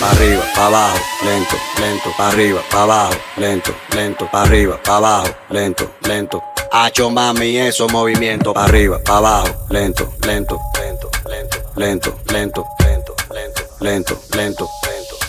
Pa' 0.00 0.10
arriba, 0.10 0.42
pa' 0.54 0.66
abajo, 0.66 1.00
lento, 1.24 1.56
lento, 1.80 2.10
pa' 2.16 2.28
arriba, 2.28 2.60
pa' 2.70 2.82
abajo, 2.82 3.18
lento, 3.36 3.74
lento, 3.94 4.26
pa' 4.26 4.42
arriba, 4.42 4.80
pa' 4.82 4.96
abajo, 4.96 5.34
lento, 5.50 5.94
lento. 6.02 6.55
Hacho 6.72 7.10
mami, 7.10 7.56
esos 7.56 7.90
movimientos, 7.92 8.52
pa' 8.52 8.64
arriba, 8.64 9.00
pa' 9.04 9.18
abajo, 9.18 9.48
lento, 9.70 10.12
lento, 10.26 10.60
lento, 10.78 11.10
lento, 11.26 11.58
lento, 11.76 12.18
lento, 12.26 12.66
lento, 12.80 13.42
lento, 13.80 14.18
lento, 14.32 14.68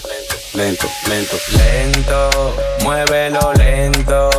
lento, 0.04 0.28
lento, 0.54 0.88
lento. 1.08 1.38
Lento, 1.58 2.56
muévelo 2.84 3.54
lento. 3.54 3.88
Lento, 3.98 4.37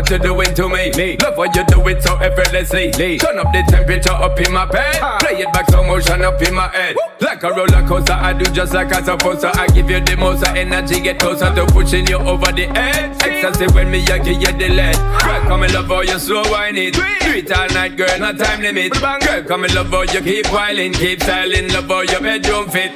what 0.00 0.08
you're 0.08 0.18
doing 0.18 0.54
to 0.54 0.68
me. 0.68 0.90
me. 0.96 1.16
Love 1.18 1.36
what 1.36 1.54
you 1.54 1.64
do 1.66 1.86
it 1.88 2.02
so 2.02 2.16
effortlessly. 2.16 2.90
Turn 3.18 3.38
up 3.38 3.52
the 3.52 3.62
temperature 3.68 4.12
up 4.12 4.40
in 4.40 4.50
my 4.52 4.64
bed. 4.64 4.96
Play 5.20 5.42
it 5.42 5.52
back 5.52 5.68
slow 5.68 5.84
motion 5.84 6.22
up 6.22 6.40
in 6.40 6.54
my 6.54 6.68
head. 6.68 6.96
Like 7.20 7.42
a 7.42 7.50
roller 7.50 7.86
coaster, 7.86 8.14
I 8.14 8.32
do 8.32 8.50
just 8.50 8.72
like 8.72 8.94
I'm 8.94 9.04
supposed 9.04 9.42
to. 9.42 9.52
I 9.58 9.66
give 9.68 9.90
you 9.90 10.00
the 10.00 10.16
most 10.16 10.42
of 10.48 10.56
energy, 10.56 11.00
get 11.00 11.18
closer 11.18 11.54
to 11.54 11.66
pushing 11.66 12.06
you 12.06 12.16
over 12.16 12.50
the 12.50 12.66
edge. 12.74 13.16
Ecstasy 13.22 13.66
when 13.74 13.90
me, 13.90 14.00
I 14.06 14.18
give 14.18 14.40
you 14.40 14.52
the 14.52 14.68
lead. 14.70 14.96
Girl, 14.96 15.42
come 15.42 15.62
and 15.64 15.74
love 15.74 15.88
how 15.88 16.00
you 16.00 16.18
slow 16.18 16.42
wine 16.50 16.78
it. 16.78 16.94
Do 16.94 17.02
it 17.02 17.52
all 17.52 17.68
night, 17.68 17.96
girl, 17.96 18.18
no 18.18 18.32
time 18.32 18.62
limit. 18.62 18.92
Girl, 18.92 19.42
come 19.44 19.64
and 19.64 19.74
love 19.74 19.90
how 19.90 20.02
you 20.02 20.22
keep 20.22 20.46
whiling, 20.50 20.94
keep 20.94 21.22
styling, 21.22 21.68
love 21.72 21.88
how 21.88 22.00
your 22.00 22.20
bedroom 22.22 22.70
fit. 22.70 22.92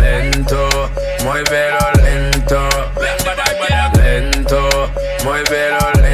Lento, 0.00 0.68
muévelo 1.22 1.92
lento. 2.02 2.68
Lento, 3.94 4.90
muévelo 5.24 5.92
lento. 5.94 6.05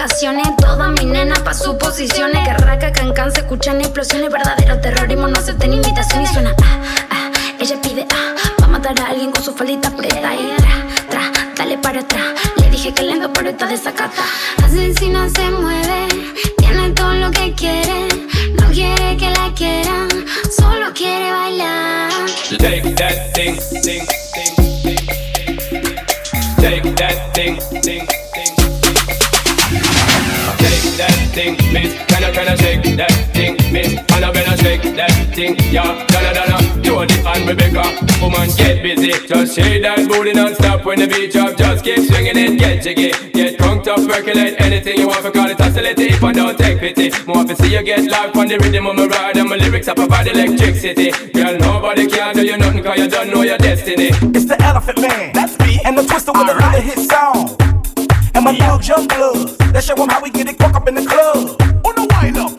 Mozart 0.00 0.20
dando 0.20 0.40
indicaciones 0.40 0.56
Toda 0.56 0.88
mi 0.88 1.04
nena 1.04 1.34
pa' 1.44 1.54
sus 1.54 1.74
posiciones 1.76 2.46
Que 2.46 2.54
raca, 2.54 2.92
cancan, 2.92 3.32
se 3.32 3.40
escuchan 3.40 3.80
explosiones. 3.80 4.30
Verdadero 4.30 4.80
terrorismo, 4.80 5.28
no 5.28 5.38
acepten 5.38 5.74
invitación 5.74 6.22
Y 6.22 6.26
suena. 6.26 6.54
Ah, 6.62 6.80
ah, 7.10 7.30
ella 7.58 7.76
pide 7.82 8.06
ah 8.12 8.34
Va 8.60 8.64
a 8.64 8.68
matar 8.68 8.98
a 9.00 9.10
alguien 9.10 9.30
con 9.30 9.42
su 9.42 9.52
faldita 9.54 9.88
aprieta 9.88 10.34
Y 10.34 10.56
tra, 10.56 10.86
tra, 11.10 11.52
dale 11.56 11.78
para 11.78 12.00
atrás. 12.00 12.24
Le 12.56 12.70
dije 12.70 12.94
que 12.94 13.02
lento 13.02 13.32
pero 13.32 13.50
está 13.50 13.66
desacata. 13.66 14.22
Asesina 14.64 15.28
se 15.28 15.50
mueve 15.50 16.08
Tiene 16.58 16.90
todo 16.90 17.14
lo 17.14 17.30
que 17.30 17.54
quiere. 17.54 18.08
No 18.58 18.70
quiere 18.70 19.16
que 19.16 19.30
la 19.30 19.52
quieran 19.54 20.08
Solo 20.56 20.92
quiere 20.94 21.30
bailar. 21.32 22.10
Take 22.58 22.94
that 22.96 23.34
thing, 23.34 23.56
thing, 23.82 24.06
thing, 24.34 24.56
thing. 24.56 24.96
Shake 26.60 26.94
that 26.96 27.34
thing, 27.34 27.58
thing, 27.82 28.06
thing. 31.40 31.56
Shake 31.56 31.56
that 31.56 31.60
thing, 31.60 31.72
miss. 31.72 31.94
Can 32.06 32.24
I, 32.24 32.30
can 32.30 32.48
I 32.48 32.56
shake 32.56 32.96
that 32.96 33.12
thing, 33.32 33.56
miss? 33.72 33.96
And 34.12 34.24
I 34.24 34.32
better 34.32 34.56
shake 34.62 34.82
that 34.82 35.12
thing, 35.34 35.56
yeah. 35.72 36.06
Donna, 36.06 36.34
Donna, 36.34 36.82
Jody 36.82 37.14
and 37.24 37.48
Rebecca. 37.48 37.84
Woman, 38.20 38.48
get 38.56 38.82
busy. 38.82 39.12
Just 39.26 39.54
shake 39.54 39.82
that 39.82 40.08
booty 40.08 40.32
non-stop 40.32 40.84
when 40.84 40.98
the 40.98 41.06
beat 41.06 41.32
drop. 41.32 41.56
Just 41.56 41.84
keep 41.84 42.04
swinging 42.04 42.36
it, 42.36 42.58
get 42.58 42.82
jiggy. 42.82 43.12
Get 43.32 43.58
drunk 43.58 43.86
up, 43.88 44.00
percolate 44.06 44.60
anything 44.60 44.98
you 44.98 45.08
want 45.08 45.24
to 45.24 45.30
call 45.30 45.48
it 45.48 45.60
oscillate. 45.60 45.98
If 45.98 46.22
I 46.22 46.32
don't 46.32 46.58
take 46.58 46.78
pity, 46.78 47.10
more 47.26 47.44
to 47.44 47.56
see 47.56 47.72
you 47.72 47.82
get 47.82 48.04
live 48.10 48.36
on 48.36 48.48
the 48.48 48.58
rhythm 48.58 48.86
of 48.86 48.96
my 48.96 49.06
ride. 49.06 49.36
And 49.36 49.48
my 49.48 49.56
lyrics 49.56 49.88
up 49.88 49.98
about 49.98 50.26
electricity. 50.26 51.10
Girl, 51.32 51.56
nobody 51.58 52.06
can 52.08 52.34
do 52.34 52.44
you 52.44 52.58
nothing 52.58 52.82
cause 52.82 52.98
you 52.98 53.08
don't 53.08 53.30
know 53.30 53.42
your 53.42 53.58
destiny. 53.58 54.10
It's 54.36 54.44
the 54.44 54.60
Elephant 54.62 55.00
Man, 55.00 55.32
that's 55.32 55.58
me, 55.60 55.80
and 55.84 55.96
the 55.96 56.02
Twista 56.02 56.32
with 56.32 56.54
another 56.54 56.80
hit 56.80 56.98
song. 56.98 57.49
And 58.50 58.58
my 58.58 58.66
little 58.66 58.80
jump 58.80 59.08
blood, 59.10 59.48
that 59.72 59.84
show 59.84 59.94
'em 59.94 60.08
how 60.08 60.20
we 60.20 60.28
get 60.28 60.48
it 60.48 60.58
crunk 60.58 60.74
up 60.74 60.88
in 60.88 60.96
the 60.96 61.06
club. 61.06 61.62
On 61.86 61.94
the 61.94 62.04
wind 62.10 62.36
up. 62.36 62.50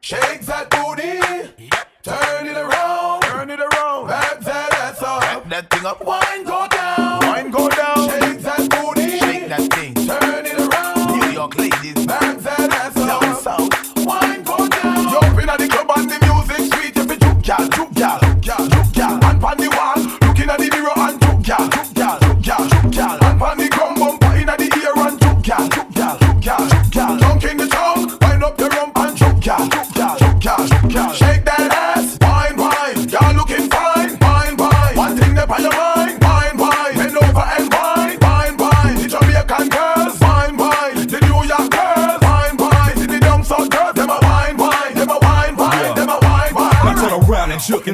Shake 0.00 0.40
that 0.46 0.70
booty. 0.70 1.20
Turn 2.02 2.46
it 2.46 2.56
around. 2.56 3.20
Turn 3.20 3.50
it 3.50 3.60
around. 3.60 4.08
Back 4.08 4.40
that 4.40 4.72
ass 4.72 5.02
up. 5.02 5.20
Back 5.20 5.48
that 5.50 5.70
thing 5.70 5.84
up. 5.84 6.02
Wine 6.02 6.44
go 6.44 6.66
down. 6.66 6.96
Wine 6.96 7.04
go 7.04 7.18
down. 7.18 7.21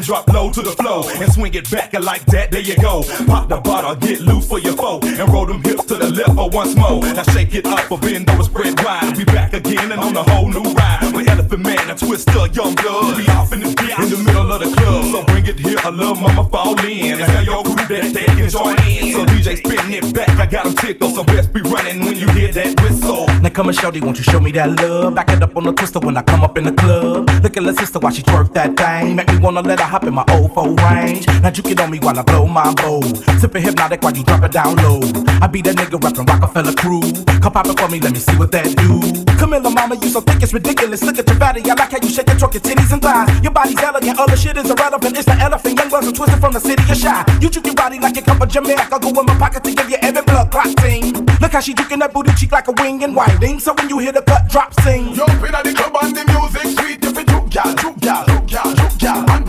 Drop 0.08 0.26
low 0.32 0.50
to 0.50 0.62
the 0.62 0.70
flow 0.70 1.02
and 1.20 1.30
swing 1.30 1.52
it 1.52 1.70
back 1.70 1.92
and 1.92 2.02
like 2.02 2.24
that. 2.32 2.50
There 2.50 2.62
you 2.62 2.74
go. 2.76 3.04
Pop 3.26 3.46
the 3.50 3.60
bottle, 3.60 3.94
get 3.94 4.20
loose 4.20 4.48
for 4.48 4.58
your 4.58 4.72
foe 4.72 5.00
and 5.02 5.28
roll 5.28 5.44
them 5.44 5.62
hips 5.62 5.84
to 5.84 5.96
the 5.96 6.08
left 6.08 6.32
for 6.32 6.48
once 6.48 6.74
more. 6.74 7.02
Now 7.02 7.24
shake 7.24 7.54
it 7.54 7.66
up, 7.66 7.92
or 7.92 7.98
bend 7.98 8.30
over, 8.30 8.42
spread 8.42 8.82
wide. 8.82 9.18
We 9.18 9.26
back 9.26 9.52
again 9.52 9.92
and 9.92 10.00
on 10.00 10.16
a 10.16 10.22
whole 10.22 10.48
new 10.48 10.62
ride. 10.72 11.12
With 11.14 11.28
Elephant 11.28 11.62
Man, 11.62 11.90
a 11.90 11.94
Twista, 11.94 12.48
young 12.56 12.74
blood. 12.76 13.18
We 13.18 13.28
off 13.28 13.52
in 13.52 13.60
the 13.60 13.68
beat 13.68 13.98
in 14.00 14.08
the 14.08 14.22
middle 14.24 14.50
of 14.50 14.60
the 14.60 14.74
club. 14.80 15.04
So 15.12 15.24
bring 15.24 15.44
it 15.44 15.58
here, 15.58 15.76
I 15.84 15.90
love 15.90 16.22
mama 16.22 16.48
fall 16.48 16.72
in. 16.86 17.20
And 17.20 17.30
tell 17.30 17.44
your 17.44 17.62
crew 17.62 17.76
that 17.76 18.14
they 18.14 18.24
can 18.24 18.48
join 18.48 18.80
in. 18.88 19.12
So 19.12 19.26
DJ 19.26 19.58
spin 19.58 19.92
it 19.92 20.14
back, 20.14 20.30
I 20.40 20.46
got 20.46 20.64
them 20.64 20.74
tickled. 20.74 21.16
So 21.16 21.22
best 21.22 21.52
be 21.52 21.60
running 21.60 22.00
when 22.00 22.16
you 22.16 22.30
hear 22.30 22.50
that 22.52 22.80
whistle. 22.80 23.26
Now 23.42 23.50
come 23.50 23.68
and 23.68 23.76
shorty, 23.76 24.00
won't 24.00 24.16
you 24.16 24.24
show 24.24 24.40
me 24.40 24.52
that 24.52 24.80
love? 24.80 25.14
Back 25.14 25.28
it 25.32 25.42
up 25.42 25.54
on 25.54 25.64
the 25.64 25.74
Twista 25.74 26.02
when 26.02 26.16
I 26.16 26.22
come 26.22 26.42
up 26.42 26.56
in 26.56 26.64
the 26.64 26.72
club. 26.72 27.28
Look 27.42 27.58
at 27.58 27.62
the 27.62 27.74
sister 27.74 27.98
while 27.98 28.12
she 28.12 28.22
twerk 28.22 28.54
that 28.54 28.74
thing. 28.74 29.16
Make 29.16 29.28
me 29.28 29.36
wanna 29.36 29.60
let 29.60 29.78
her 29.80 29.97
hop 29.98 30.06
in 30.06 30.14
my 30.14 30.24
old 30.30 30.54
four 30.54 30.68
range. 30.86 31.26
Now 31.42 31.50
you 31.50 31.62
it 31.66 31.80
on 31.80 31.90
me 31.90 31.98
while 31.98 32.18
I 32.18 32.22
blow 32.22 32.46
my 32.46 32.72
bowl. 32.74 33.02
Sipping 33.40 33.62
Hpnotiq 33.62 34.02
while 34.02 34.16
you 34.16 34.24
drop 34.24 34.42
it 34.44 34.52
down 34.52 34.76
low. 34.76 35.00
I 35.42 35.46
be 35.46 35.62
that 35.62 35.74
nigga 35.76 36.02
rapping 36.02 36.26
Rockefeller 36.26 36.74
crew. 36.74 37.02
Come 37.40 37.52
pop 37.52 37.66
it 37.66 37.78
for 37.78 37.88
me, 37.88 38.00
let 38.00 38.12
me 38.12 38.18
see 38.18 38.36
what 38.36 38.52
that 38.52 38.76
do. 38.76 39.28
Here, 39.58 39.70
mama, 39.74 39.96
you 39.96 40.08
so 40.08 40.20
thick 40.20 40.42
it's 40.42 40.54
ridiculous. 40.54 41.02
Look 41.02 41.18
at 41.18 41.28
your 41.28 41.38
body, 41.38 41.62
I 41.64 41.74
like 41.74 41.90
how 41.90 41.98
you 42.00 42.08
shake 42.08 42.28
and 42.28 42.38
twerk 42.38 42.54
your 42.54 42.62
titties 42.62 42.92
and 42.92 43.02
thighs. 43.02 43.42
Your 43.42 43.52
body's 43.52 43.78
elegant, 43.82 44.18
other 44.18 44.36
shit 44.36 44.56
is 44.56 44.70
irrelevant. 44.70 45.16
It's 45.16 45.26
the 45.26 45.34
elephant, 45.34 45.78
young 45.78 45.88
bloods 45.88 46.06
are 46.06 46.12
twisted 46.12 46.40
from 46.40 46.52
the 46.52 46.60
city 46.60 46.82
of 46.82 46.98
Chi. 47.00 47.38
You 47.40 47.50
juke 47.50 47.66
your 47.66 47.74
body 47.74 47.98
like 47.98 48.14
you 48.14 48.22
come 48.22 48.38
from 48.38 48.48
Jamaica. 48.48 48.98
Go 49.00 49.08
in 49.08 49.26
my 49.26 49.34
pocket 49.38 49.64
to 49.64 49.74
give 49.74 49.90
you 49.90 49.96
every 50.00 50.22
blood 50.22 50.50
clot 50.50 50.68
thing. 50.78 51.12
Look 51.40 51.52
how 51.52 51.60
she 51.60 51.74
juking 51.74 51.98
that 52.00 52.12
booty 52.12 52.32
cheek 52.34 52.52
like 52.52 52.68
a 52.68 52.72
wing 52.72 53.02
and 53.02 53.16
winding. 53.16 53.58
So 53.58 53.74
when 53.74 53.88
you 53.88 53.98
hear 53.98 54.12
the 54.12 54.22
cut 54.22 54.48
drop, 54.48 54.72
sing. 54.80 55.14
Jump 55.14 55.42
in 55.42 55.54
at 55.54 55.64
the 55.64 55.72
club 55.72 55.96
and 56.02 56.14
the 56.14 56.24
music 56.30 56.78
sweet. 56.78 57.02
If 57.02 57.18
it 57.18 57.26
juke 57.26 57.50
gal, 57.50 57.74
juke 57.74 57.98
gal, 57.98 58.26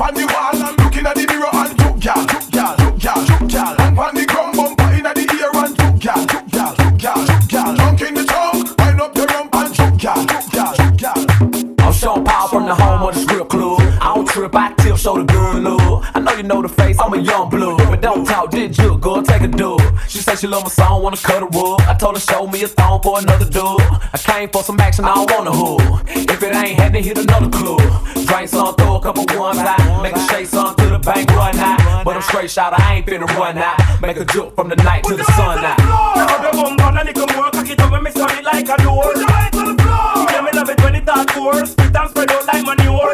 And 0.01 0.15
pon 0.15 0.15
the 0.15 0.33
wall, 0.33 0.63
I'm 0.63 0.75
looking 0.77 1.05
at 1.05 1.15
the 1.15 1.27
mirror 1.27 1.51
and 1.51 1.77
juke 1.77 1.99
gal, 1.99 2.25
juke 2.25 2.51
gal, 2.51 2.77
juke 2.77 2.99
gal, 2.99 3.25
juke 3.25 3.49
gal. 3.49 3.81
And 3.81 3.97
pon 3.97 4.15
the 4.15 4.25
drum 4.25 4.51
bumper 4.55 4.93
in 4.95 5.05
at 5.05 5.15
the 5.15 5.27
ear 5.27 5.51
and 5.51 5.75
juke 5.75 5.99
gal, 5.99 6.25
juke 6.25 6.47
gal, 6.47 6.75
juke 6.75 6.97
gal, 6.97 7.25
juke 7.27 7.47
gal. 7.49 7.75
Junk 7.75 8.01
in 8.01 8.13
the 8.13 8.23
trunk, 8.23 8.79
wind 8.79 9.01
up 9.01 9.17
your 9.17 9.25
rump 9.27 9.55
and 9.55 9.73
juke 9.75 9.97
gal, 9.99 10.25
juke 10.25 10.51
gal, 10.51 10.73
juke 10.75 10.95
gal. 10.95 11.85
I'm 11.85 11.91
Sean 11.91 12.23
Paul 12.23 12.47
from 12.47 12.65
the 12.65 12.75
home 12.75 13.09
of 13.09 13.13
the 13.13 13.19
strip 13.19 13.49
club. 13.49 13.81
I 13.99 14.15
don't 14.15 14.25
trip, 14.25 14.55
I 14.55 14.73
tip, 14.75 14.95
show 14.95 15.17
the 15.17 15.25
girl 15.25 15.59
love. 15.59 16.05
I 16.15 16.19
know 16.21 16.33
you 16.33 16.43
know 16.43 16.61
the 16.61 16.69
face, 16.69 16.97
I'm 16.97 17.13
a 17.13 17.19
young 17.19 17.49
blood. 17.49 17.77
But 17.79 18.01
don't 18.01 18.25
talk, 18.25 18.51
did 18.51 18.77
you, 18.77 18.97
girl, 18.99 19.21
take 19.21 19.41
a 19.41 19.49
dub. 19.49 19.78
She 20.09 20.17
said 20.17 20.39
she 20.39 20.47
love 20.47 20.63
my 20.63 20.69
song, 20.69 21.03
wanna 21.03 21.17
cut 21.17 21.43
a 21.43 21.45
up. 21.45 21.87
I 21.87 21.93
told 21.93 22.15
her, 22.15 22.19
show 22.19 22.47
me 22.47 22.63
a 22.63 22.67
thong 22.67 22.99
for 23.03 23.19
another 23.19 23.45
dub. 23.45 23.79
I 24.11 24.17
came 24.17 24.49
for 24.49 24.63
some 24.63 24.79
action, 24.79 25.05
I 25.05 25.13
don't 25.13 25.29
want 25.29 25.47
a 25.47 25.51
hood. 25.53 26.01
If 26.09 26.41
it 26.41 26.55
ain't 26.55 26.79
happening, 26.79 27.03
hit 27.03 27.19
another 27.19 27.47
club. 27.47 27.79
Drink 28.25 28.49
some, 28.49 28.73
throw 28.73 28.95
a 28.95 29.01
couple 29.01 29.23
ones 29.37 29.59
out. 29.59 30.01
Make 30.01 30.15
a 30.15 30.19
shake 30.27 30.47
some 30.47 30.75
to 30.77 30.85
the 30.87 30.97
bank, 30.97 31.29
run 31.29 31.55
out. 31.59 32.03
But 32.03 32.15
I'm 32.15 32.23
straight 32.23 32.49
shot, 32.49 32.73
I 32.73 32.95
ain't 32.95 33.05
finna 33.05 33.27
run 33.37 33.59
out. 33.59 33.77
Make 34.01 34.17
a 34.17 34.25
jump 34.25 34.55
from 34.55 34.69
the 34.69 34.77
night 34.77 35.03
to 35.03 35.15
the 35.15 35.23
sun 35.37 35.63
out. 35.63 35.77
Your 35.77 36.75
down 36.75 36.97
a 36.97 37.03
little 37.03 37.27
more, 37.37 37.51
cock 37.51 37.69
it 37.69 37.79
up 37.79 37.93
and 37.93 38.03
me 38.03 38.09
slam 38.09 38.29
it 38.35 38.43
like 38.43 38.67
a 38.67 38.81
door. 38.81 39.13
Yeah, 39.13 40.41
me 40.41 40.49
love 40.57 40.69
it 40.71 40.81
when 40.81 40.95
it 40.95 41.07
hard 41.07 41.27
pour, 41.27 41.53
spit 41.67 41.95
and 41.95 42.09
spread 42.09 42.31
out 42.31 42.47
like 42.47 42.65
manure. 42.65 43.13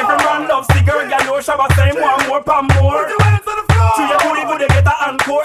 Every 0.00 0.16
man 0.24 0.48
loves 0.48 0.66
the 0.68 0.80
girl, 0.80 1.04
yeah, 1.04 1.18
know 1.28 1.44
Shabba 1.44 1.68
same 1.76 2.00
one 2.00 2.26
more, 2.26 2.42
pam 2.42 2.68
more. 2.80 3.19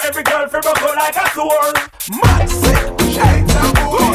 Every 0.04 0.22
girl 0.22 0.48
feel 0.48 0.60
buckle 0.60 0.94
like 0.94 1.16
a 1.16 1.28
sword. 1.30 1.76
Mad 2.22 2.48
sick, 2.48 3.00
shake 3.10 3.46
that 3.46 4.05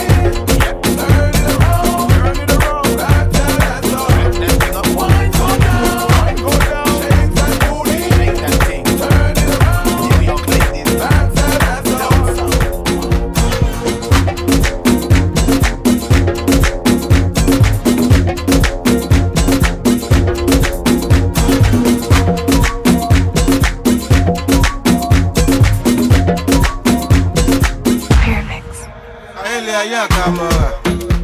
ayé 29.81 29.97
àkàmọ́ra. 30.05 30.67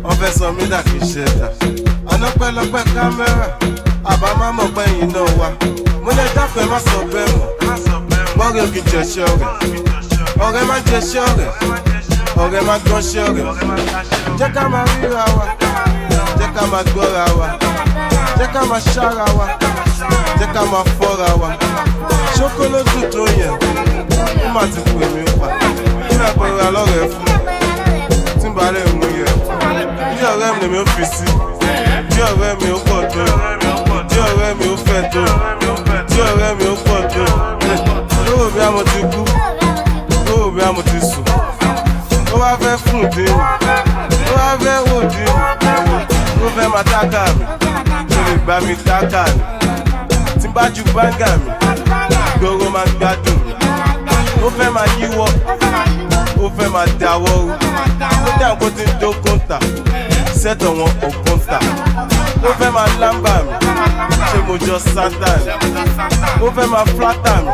Wọ́n 0.06 0.15
fẹ́ 0.20 0.32
sọ 0.39 0.48
mí 0.58 0.63
dà 0.72 0.80
kí 0.88 0.98
ṣe 1.12 1.24
dà. 1.39 1.48
Ọ̀nàpẹ̀lọpẹ̀ 2.13 2.84
kámẹ́rà. 2.96 3.48
Àbámámọ̀ 4.12 4.67
pẹ̀yìn 4.76 5.10
náà 5.13 5.28
wá 5.39 5.48
mo 6.04 6.12
lè 6.17 6.26
dáfẹ́ 6.36 6.65
má 6.72 6.78
sọ 6.88 6.98
bẹ́ẹ̀ 7.13 7.34
mọ̀. 7.38 7.50
Bọ́ọ̀rẹ́ 8.38 8.63
òkè 8.65 8.82
jẹ̀ṣẹ́ 8.91 9.26
ọ̀rẹ́. 9.32 9.50
Ọ̀rẹ́ 10.46 10.63
má 10.70 10.76
jẹ̀ṣẹ́ 10.89 11.22
ọ̀rẹ́. 11.30 11.50
Ọ̀rẹ́ 12.43 12.62
má 12.67 12.76
gbọ́nṣẹ́ 12.86 13.24
ọ̀rẹ́. 13.30 13.46
Jẹ́ 14.39 14.50
ká 14.56 14.63
máa 14.74 14.86
ríra 15.02 15.26
wa. 15.36 15.46
Jẹ́ 16.39 16.50
ká 16.56 16.63
máa 16.72 16.84
gbọ́ra 16.89 17.26
wa. 17.39 17.48
Jẹ́ 18.39 18.48
ká 18.54 18.62
máa 18.70 18.82
ṣára 18.93 19.26
wa. 19.38 19.46
Jẹ́ 20.39 20.48
ká 20.56 20.62
máa 20.72 20.86
fọ́ra 20.98 21.30
wa. 21.41 21.50
Ṣókólótù 22.38 23.00
tó 23.13 23.24
yẹ? 23.39 23.50
Ó 24.46 24.48
má 24.56 24.62
ti 24.74 24.80
pè 24.98 25.06
mí 25.13 25.22
pa. 25.39 25.48
Nígbà 26.10 26.30
pẹ̀lú 26.39 26.58
alọ́rẹ̀ 26.67 27.06
fún 27.13 27.24
mi 27.26 27.37
lè 28.76 28.82
mú 28.93 29.06
yẹ. 29.20 29.30
Bí 30.15 30.24
ọ̀rẹ́ 30.32 30.54
mi 30.54 30.62
lèmi 30.62 30.78
ó 30.82 30.86
fi 30.96 31.04
sí 31.15 31.26
bí 32.10 32.22
ọ̀rẹ́ 32.30 32.56
mi 32.62 32.72
ó 32.72 32.80
pọ̀ 32.88 33.02
tó 33.13 33.24
bí 34.10 34.17
ọ̀rẹ́ 34.28 34.56
mi 34.60 34.65
ó 34.74 34.76
fẹ́ 34.86 35.02
tó 35.13 35.24
bí 36.10 36.17
ọ̀rẹ́ 36.22 36.56
mi 36.60 36.65
ó 36.72 36.76
pọ̀ 36.86 37.00
tó. 37.13 37.24
Lówó 38.26 38.46
bí 38.54 38.60
a 38.62 38.72
mo 38.72 38.84
ti 38.84 39.00
kú 39.12 39.22
lówó 40.28 40.52
bí 40.56 40.62
a 40.62 40.72
mo 40.72 40.82
ti 40.82 40.98
sùn. 41.10 41.24
Ó 42.34 42.38
wá 42.41 42.50
fẹ́ 42.62 42.78
fún 42.84 43.02
dín 43.15 43.30
ó 43.30 43.38
wá 44.38 44.48
fẹ́ 44.63 44.78
wò 44.88 44.98
dín 45.12 45.28
ó 46.46 46.48
fẹ́ 46.58 46.67
máa 46.74 46.84
tákà 46.91 47.22
mi 47.38 47.46
ó 48.17 48.22
lè 48.28 48.36
gbá 48.43 48.60
mi 48.65 48.76
tákà 48.86 49.24
mi. 49.36 49.41
Tí 50.41 50.48
bá 50.56 50.63
ju 50.76 50.84
báńgà 50.96 51.30
mi 51.43 51.52
gbòòrò 52.39 52.70
máa 52.76 52.86
gbádùn 53.00 53.38
mi. 53.46 53.54
Ó 54.46 54.50
fẹ́ 54.58 54.72
máa 54.76 54.88
yíwọ́ 55.00 55.28
ó 56.43 56.50
fẹ́ 56.58 56.69
máa 56.73 56.86
dáwọ́ 57.00 57.36
rú 57.39 57.52
ó 58.28 58.32
dà 58.39 58.50
kó 58.60 58.67
ti 58.76 58.84
ń 58.84 58.91
dó 59.02 59.10
kóńtà 59.23 59.58
sẹ́tọ̀ 60.41 60.69
wọn 60.78 60.91
ò 61.08 61.10
kóńtà 61.26 61.60
ó 62.47 62.52
fẹ́ 62.60 62.71
máa 62.76 62.88
lámbà 63.02 63.34
mi 63.45 63.54
ṣé 64.30 64.38
mo 64.47 64.56
jọ 64.65 64.78
sátán 64.93 65.39
ó 66.45 66.47
fẹ́ 66.56 66.67
máa 66.73 66.86
flátà 66.97 67.34
mi 67.45 67.52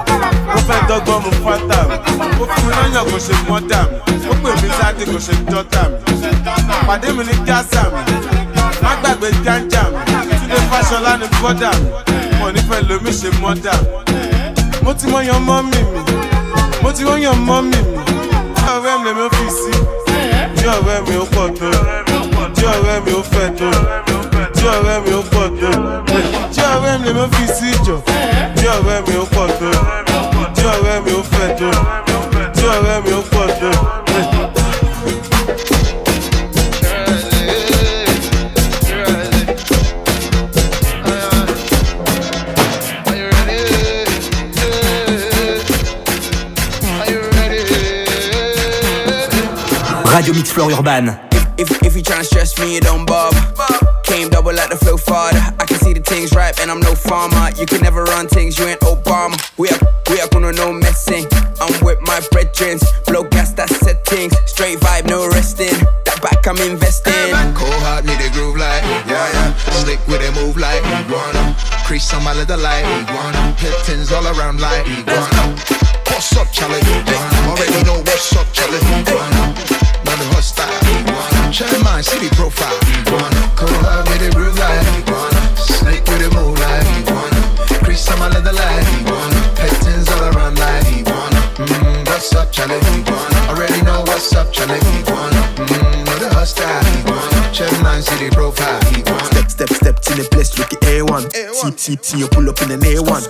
ó 0.58 0.60
fẹ́ 0.67 0.80
dọ́gbọ́n 0.89 1.19
mu 1.24 1.32
fátà 1.43 1.80
mi. 1.88 1.96
Ó 2.41 2.46
fún 2.52 2.62
mi 2.67 2.72
lọ́yàn 2.78 3.06
kò 3.12 3.17
ṣe 3.26 3.34
mọ́dà 3.50 3.80
mi 3.89 4.28
ó 4.32 4.34
pè 4.43 4.50
mí 4.62 4.69
sáde 4.80 5.04
kò 5.12 5.17
ṣe 5.26 5.34
dọ́tà 5.52 5.82
mi. 5.89 5.98
Pàdé 6.88 7.08
mi 7.17 7.24
ní 7.24 7.34
gásà 7.48 7.84
mi 7.93 8.15
má 8.84 8.91
gbàgbé 9.02 9.28
gánjà 9.46 9.84
mi. 9.91 10.00
Túnde 10.39 10.58
fáṣọlá 10.72 11.12
ní 11.22 11.26
bọ́dà 11.41 11.69
mi 11.80 11.88
mo 12.39 12.46
nífẹ̀ẹ́ 12.56 12.86
lomi 12.89 13.12
ṣe 13.19 13.30
mọ́dà 13.41 13.74
mi. 13.82 13.88
Mo 14.84 14.93
ti 14.93 15.06
mọ 15.12 15.19
yan 15.30 15.41
mọ́mì 15.48 15.80
mi 15.93 16.02
mo 16.84 16.89
ti 16.96 17.04
mọ 17.08 17.15
yan 17.26 17.38
mọ́mì 17.48 17.78
mi. 17.91 18.04
tí 18.08 18.12
ọ̀rẹ́ 18.71 18.97
mi 19.04 19.10
lèmi 19.10 19.30
fi 19.36 19.45
sí 19.60 19.71
tí 20.56 20.65
ọ̀rẹ́ 20.76 21.02
mi 21.08 21.15
ó 21.17 21.26
pọ̀ 21.36 21.47
tó 21.60 21.69
tí 22.56 22.63
ọ̀rẹ́ 22.73 22.97
mi 23.06 23.12
ó 23.19 23.21
fẹ́ 23.32 23.47
tó 23.60 23.69
tí 24.56 24.63
ọ̀rẹ́ 24.76 24.97
mi 25.06 25.12
ó 25.19 25.21
pọ̀ 25.34 25.45
tó 25.60 25.69
tí 26.54 26.62
ọ̀rẹ́ 26.71 26.99
mi 27.02 27.08
lèmi 27.10 27.26
fi 27.36 27.43
sí 27.58 27.69
jọ 27.86 27.95
tí 28.56 28.65
ọ̀rẹ́ 28.76 28.99
mi 29.08 29.13
ó 29.23 29.26
pọ̀ 29.36 29.45
tó 29.60 29.69
tí 30.56 30.63
ọ̀rẹ́ 30.73 31.02
mi 31.06 31.12
ó 31.19 31.21
fẹ́ 31.32 31.47
tó 31.60 31.69
Radio 50.23 50.39
Mix 50.39 50.51
Floor 50.53 50.71
Urban. 50.71 51.19
If, 51.59 51.67
if 51.83 51.97
you 51.97 52.01
tryna 52.01 52.23
stress 52.23 52.57
me, 52.57 52.77
it 52.77 52.83
don't 52.88 53.03
bother. 53.03 53.36
Came 54.07 54.29
double 54.29 54.55
like 54.55 54.69
the 54.69 54.77
flow 54.77 54.95
father. 54.95 55.43
I 55.59 55.65
can 55.67 55.75
see 55.83 55.91
the 55.91 55.99
things 55.99 56.31
right, 56.31 56.57
and 56.62 56.71
I'm 56.71 56.79
no 56.79 56.95
farmer. 56.95 57.51
You 57.59 57.65
can 57.65 57.83
never 57.83 58.05
run 58.05 58.29
things, 58.31 58.57
you 58.57 58.63
ain't 58.63 58.79
Obama. 58.88 59.36
We 59.57 59.67
up, 59.67 59.83
we 60.07 60.21
up 60.21 60.33
on 60.33 60.47
no 60.55 60.71
messing. 60.71 61.27
I'm 61.59 61.75
with 61.83 61.99
my 62.07 62.23
brethren. 62.31 62.79
Blow 63.05 63.27
gas, 63.27 63.51
that's 63.51 63.75
settings. 63.83 64.31
Straight 64.47 64.79
vibe, 64.79 65.12
no 65.12 65.27
resting. 65.27 65.75
That 66.07 66.23
back, 66.23 66.47
I'm 66.47 66.55
investing. 66.71 67.36
Cold 67.51 67.75
heart, 67.83 68.07
need 68.07 68.23
a 68.23 68.31
groove 68.31 68.55
like, 68.55 68.80
yeah, 69.11 69.28
yeah. 69.28 69.51
Slick 69.84 69.99
with 70.07 70.24
a 70.24 70.32
move 70.39 70.55
like, 70.55 70.80
iguana. 71.03 71.51
Crease 71.84 72.13
on 72.13 72.24
my 72.24 72.32
leather 72.32 72.55
like, 72.55 72.88
iguana. 72.88 73.53
Pit 73.59 73.76
tins 73.84 74.13
all 74.13 74.24
around 74.24 74.61
like, 74.63 74.88
iguana. 74.88 75.51
What's 76.07 76.32
up, 76.39 76.47
Charlie? 76.55 76.80
Iguana. 76.80 77.51
Already 77.51 77.84
know 77.84 77.99
what's 78.07 78.32
up, 78.39 78.47
Charlie. 78.55 78.80
Iguana. 78.80 79.82
The 80.14 80.41
style, 80.41 80.70
iguana. 80.70 81.51
Check 81.51 81.82
my 81.82 81.99
city 81.99 82.30
profile, 82.36 82.78
iguana. 83.01 83.49
With 84.05 84.34
groove 84.36 84.57
like, 84.59 84.86
iguana. 85.01 85.57
Slick 85.57 86.05
with 86.05 86.22
like, 86.59 86.86
iguana. 87.01 87.84
Crease 87.84 88.07
on 88.11 88.20
my 88.20 88.30
leather 88.30 88.53
like, 88.53 88.86
iguana. 89.01 89.43
All 90.14 90.36
around 90.36 90.59
like, 90.59 90.86
iguana. 90.86 91.41
Mm, 91.57 92.05
what's 92.05 92.32
up, 92.36 92.51
Charlie? 92.51 92.78
Iguana. 92.78 93.49
Already 93.49 93.82
know 93.82 94.01
what's 94.05 94.32
up, 94.36 94.53
Charlie. 94.53 94.78
Iguana. 94.78 95.41
Mm, 95.57 96.05
know 96.05 96.18
the 96.20 96.30
hot 96.30 96.47
style, 96.47 96.86
iguana. 96.99 97.51
Check 97.51 97.72
my 97.82 97.99
city 97.99 98.30
profile. 98.30 99.32
Step, 99.54 99.70
step, 99.70 99.78
step 99.78 99.99
to 100.01 100.14
the 100.18 100.26
place, 100.34 100.58
look 100.58 100.74
at 100.74 100.82
A1. 100.82 101.30
T, 101.30 101.70
T, 101.78 101.95
T, 102.01 102.18
you 102.18 102.28
pull 102.28 102.49
up 102.49 102.60
in 102.66 102.72
an 102.72 102.82
A1. 102.82 103.22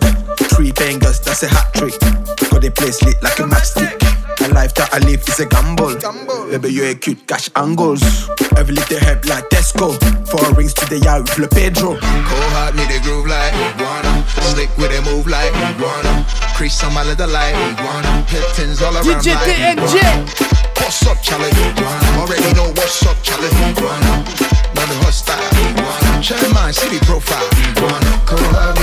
Three 0.55 0.71
bangers, 0.71 1.19
that's 1.19 1.43
a 1.43 1.51
hat 1.51 1.67
trick. 1.75 1.99
Got 2.47 2.63
the 2.63 2.71
place 2.71 3.03
lit 3.03 3.19
like 3.19 3.37
a 3.39 3.43
matchstick. 3.43 3.99
The 4.39 4.47
life 4.55 4.73
that 4.79 4.87
I 4.95 5.03
live 5.03 5.19
is 5.27 5.43
a 5.43 5.45
gamble. 5.51 5.99
Baby, 6.47 6.71
you're 6.71 6.87
a 6.87 6.95
cute 6.95 7.27
cash 7.27 7.51
angles. 7.59 7.99
Every 8.55 8.71
little 8.71 9.03
help 9.03 9.27
like 9.27 9.51
Tesco. 9.51 9.99
Four 10.31 10.47
rings 10.55 10.73
to 10.79 10.87
the 10.87 11.03
yard 11.03 11.27
with 11.27 11.43
Le 11.43 11.49
Pedro. 11.51 11.99
Cold 11.99 12.51
heart, 12.55 12.71
need 12.79 12.87
a 12.87 13.03
groove 13.03 13.27
like 13.27 13.51
iguana. 13.51 14.23
Slick 14.55 14.71
with 14.79 14.95
a 14.95 15.03
move 15.03 15.27
like 15.27 15.51
iguana. 15.51 16.23
Crease 16.55 16.79
on 16.87 16.95
my 16.95 17.03
leather 17.03 17.27
like 17.27 17.51
iguana. 17.51 18.23
Pit 18.31 18.47
tins 18.55 18.81
all 18.81 18.95
around 18.95 19.11
DJ 19.19 19.35
like 19.35 19.75
TNG. 19.75 19.99
iguana. 19.99 20.63
What's 20.79 21.03
up, 21.03 21.19
Charlie? 21.19 21.51
Iguana. 21.51 22.23
Already 22.23 22.47
know 22.55 22.71
what's 22.79 23.03
up, 23.03 23.19
Charlie. 23.27 23.51
Iguana. 23.59 24.23
Now 24.83 24.89
the 24.99 25.11
style, 25.11 25.39
iguana. 25.39 26.21
Check 26.21 26.43
my 26.51 26.69
city 26.71 26.99
profile, 27.05 27.47
iguana. 27.71 28.03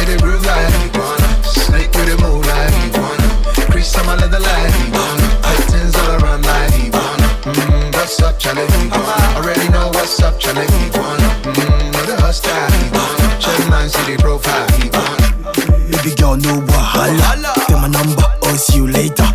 Need 0.01 0.09
a 0.09 0.17
groove 0.17 0.41
like 0.47 0.73
iguana. 0.89 1.45
Slick 1.45 1.93
with 1.93 2.09
a 2.09 2.17
like 2.17 2.73
iguana. 2.89 3.29
Crease 3.71 3.95
on 3.99 4.07
my 4.07 4.17
leather 4.17 4.41
like 4.41 4.73
iguana. 4.81 5.29
Tins 5.69 5.95
all 5.97 6.17
around 6.17 6.47
like 6.47 6.73
iguana. 6.73 7.29
Mm, 7.45 7.93
what's 7.93 8.19
up, 8.23 8.39
Charlie? 8.39 8.65
Iguana. 8.65 9.37
Already 9.37 9.69
know 9.69 9.89
what's 9.93 10.19
up, 10.23 10.41
Charlie. 10.41 10.65
Iguana. 10.65 11.29
Mm, 11.53 11.93
know 11.93 12.05
the 12.09 12.17
hot 12.17 12.35
style, 12.35 12.73
iguana. 12.81 13.37
Check 13.39 13.69
my 13.69 13.87
city 13.87 14.17
profile, 14.17 14.67
iguana. 14.81 15.53
Baby 15.85 16.17
girl, 16.17 16.37
no 16.37 16.65
wahala. 16.65 17.53
Take 17.69 17.77
my 17.77 17.89
number, 17.89 18.25
I'll 18.45 18.57
see 18.57 18.77
you 18.79 18.87
later. 18.87 19.29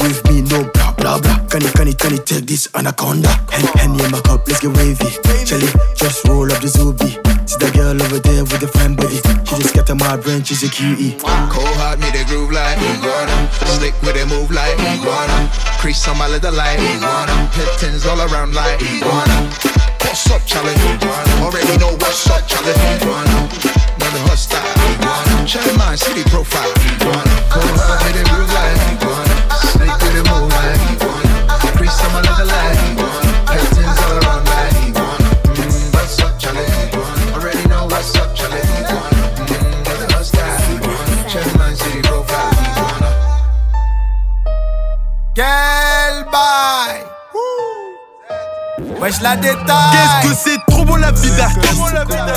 With 0.00 0.22
me, 0.30 0.42
no 0.42 0.70
blah 0.70 0.92
blah 0.92 1.18
blah. 1.18 1.38
Can 1.50 1.62
you, 1.62 1.70
can 1.70 1.88
you, 1.88 1.94
can 1.94 2.12
you 2.12 2.22
take 2.22 2.46
this 2.46 2.68
anaconda? 2.76 3.28
Hen, 3.50 3.66
Henny 3.74 4.04
in 4.04 4.10
my 4.12 4.20
cup, 4.20 4.46
let's 4.46 4.60
get 4.60 4.76
wavy. 4.76 5.18
Just 5.46 5.75
roll 6.36 6.52
up 6.52 6.60
the 6.60 6.68
Zuby. 6.68 7.16
See 7.48 7.56
that 7.64 7.72
girl 7.72 7.96
over 7.96 8.20
there 8.20 8.44
with 8.44 8.60
the 8.60 8.68
fine 8.68 8.92
body. 8.92 9.16
She 9.48 9.56
just 9.56 9.72
got 9.72 9.88
my 9.96 10.20
brain, 10.20 10.44
she's 10.44 10.62
a 10.62 10.68
cutie. 10.68 11.16
Cold 11.48 11.72
heart, 11.80 11.96
need 11.98 12.12
the 12.12 12.28
groove 12.28 12.52
like 12.52 12.76
iguana. 12.76 13.48
Slick 13.72 13.96
with 14.04 14.20
a 14.20 14.24
move 14.28 14.52
like 14.52 14.76
iguana. 14.76 15.48
Crease 15.80 16.04
on 16.08 16.20
my 16.20 16.28
leather 16.28 16.52
like 16.52 16.76
iguana. 16.76 17.48
Pit 17.56 17.68
tins 17.80 18.04
all 18.04 18.20
around 18.20 18.52
like 18.52 18.76
iguana. 18.84 19.48
What's 20.04 20.28
up, 20.30 20.44
Charlie? 20.44 20.76
Already 21.40 21.76
know 21.80 21.96
what's 21.96 22.28
up, 22.28 22.44
Charlie. 22.44 22.76
Iguana. 22.76 23.48
Now 23.96 24.10
the 24.12 24.20
iguana. 24.28 25.46
Check 25.48 25.64
my 25.80 25.96
city 25.96 26.22
profile, 26.28 26.68
iguana. 26.84 27.32
Cold 27.48 27.80
heart, 27.80 28.04
need 28.04 28.20
a 28.20 28.24
groove 28.28 28.52
like 28.52 28.76
iguana. 28.92 29.34
Slick 29.72 29.94
with 30.04 30.20
a 30.20 30.22
move 30.28 30.52
like 30.52 30.84
iguana. 30.92 31.32
Crease 31.80 32.00
on 32.04 32.12
my 32.12 32.20
leather 32.20 32.44
like 32.44 32.76
iguana. 32.92 33.05
Wesh 49.06 49.20
la 49.20 49.36
détaille 49.36 49.54
Qu'est-ce 49.68 50.28
que 50.28 50.50
c'est 50.50 50.58
trop 50.66 50.84
bon 50.84 50.96
la 50.96 51.12
vie 51.12 51.30
d'artiste. 51.36 51.80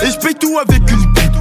Et 0.04 0.12
je 0.12 0.18
paye 0.20 0.36
tout 0.36 0.56
avec 0.60 0.80
une 0.92 1.04
bite 1.14 1.32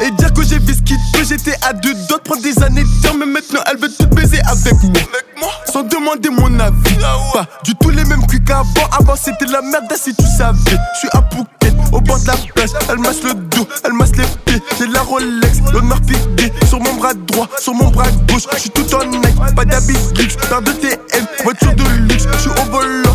Et 0.00 0.10
dire 0.10 0.34
que 0.34 0.42
j'ai 0.42 0.58
vu 0.58 0.74
ce 0.74 0.82
qu'il 0.82 0.98
peut 1.14 1.24
J'étais 1.26 1.54
à 1.66 1.72
deux 1.72 1.94
de 1.94 2.14
prendre 2.22 2.42
des 2.42 2.62
années 2.62 2.82
de 2.82 3.18
Mais 3.18 3.24
maintenant 3.24 3.60
elle 3.70 3.78
veut 3.78 3.88
tout 3.88 4.06
baiser 4.08 4.38
avec 4.46 4.74
moi. 4.82 5.50
Sans 5.72 5.82
demander 5.82 6.28
mon 6.28 6.60
avis. 6.60 6.94
Pas 7.32 7.46
du 7.64 7.74
tout 7.76 7.88
les 7.88 8.04
mêmes 8.04 8.26
cuits 8.26 8.44
qu'avant. 8.44 8.86
Avant 8.98 9.16
c'était 9.16 9.46
la 9.46 9.62
merde 9.62 9.90
si 9.96 10.14
tu 10.14 10.26
savais 10.36 10.58
Je 10.66 10.98
suis 10.98 11.08
à 11.12 11.22
Phuket 11.22 11.74
au 11.92 12.00
bord 12.02 12.20
de 12.20 12.26
la 12.26 12.34
plage. 12.54 12.70
Elle 12.90 12.98
masse 12.98 13.22
le 13.22 13.32
dos, 13.32 13.66
elle 13.82 13.94
masse 13.94 14.14
les 14.16 14.26
pieds. 14.44 14.62
J'ai 14.78 14.88
la 14.88 15.00
Rolex, 15.00 15.58
l'honneur 15.72 15.98
fidé 16.06 16.52
Sur 16.68 16.80
mon 16.80 16.92
bras 16.96 17.14
droit, 17.14 17.48
sur 17.58 17.72
mon 17.72 17.88
bras 17.88 18.10
gauche. 18.28 18.42
Je 18.52 18.58
suis 18.58 18.70
tout 18.70 18.94
en 18.94 19.06
Nike, 19.06 19.54
pas 19.54 19.64
d'habits 19.64 19.96
luxe 20.18 20.36
Paire 20.36 20.60
de 20.60 20.72
TM, 20.72 21.26
voiture 21.44 21.74
de 21.74 21.84
luxe. 22.10 22.26
Je 22.30 22.38
suis 22.40 22.50
au 22.50 22.70
volant 22.70 23.05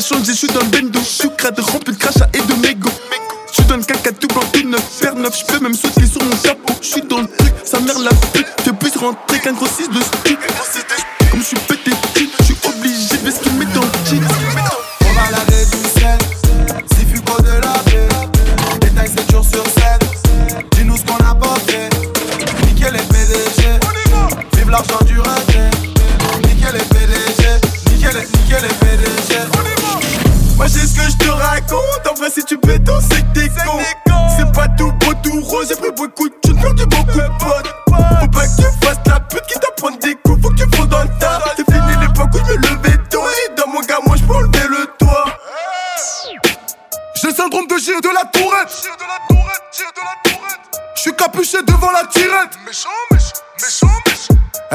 je 0.00 0.32
suis 0.32 0.46
dans 0.48 0.60
le 0.60 0.66
bendo 0.66 1.00
Je 1.00 1.04
suis 1.04 1.30
crade, 1.36 1.58
rempli 1.58 1.92
de 1.92 1.98
crachats 1.98 2.28
et 2.34 2.38
de 2.38 2.54
mégots 2.60 2.90
je 3.50 3.62
suis 3.62 3.64
dans 3.64 3.76
le 3.78 3.82
caca 3.82 4.12
tout 4.12 4.28
blanc, 4.28 4.42
tout 4.52 4.68
neuf, 4.68 5.00
paire 5.00 5.14
neuf, 5.14 5.38
je 5.40 5.46
peux 5.46 5.58
même 5.58 5.72
sauter 5.72 6.06
sur 6.06 6.22
mon 6.22 6.36
capot. 6.36 6.74
Je 6.82 6.86
suis 6.86 7.00
dans 7.00 7.22
le 7.22 7.26
truc, 7.26 7.54
sa 7.64 7.80
mère 7.80 7.98
la 7.98 8.10
pute, 8.32 8.46
que 8.62 8.70
puisse 8.72 8.96
rentrer 8.96 9.40
qu'un 9.40 9.54
gros 9.54 9.66
6 9.66 9.88
de 9.88 10.00
stick. 10.00 10.38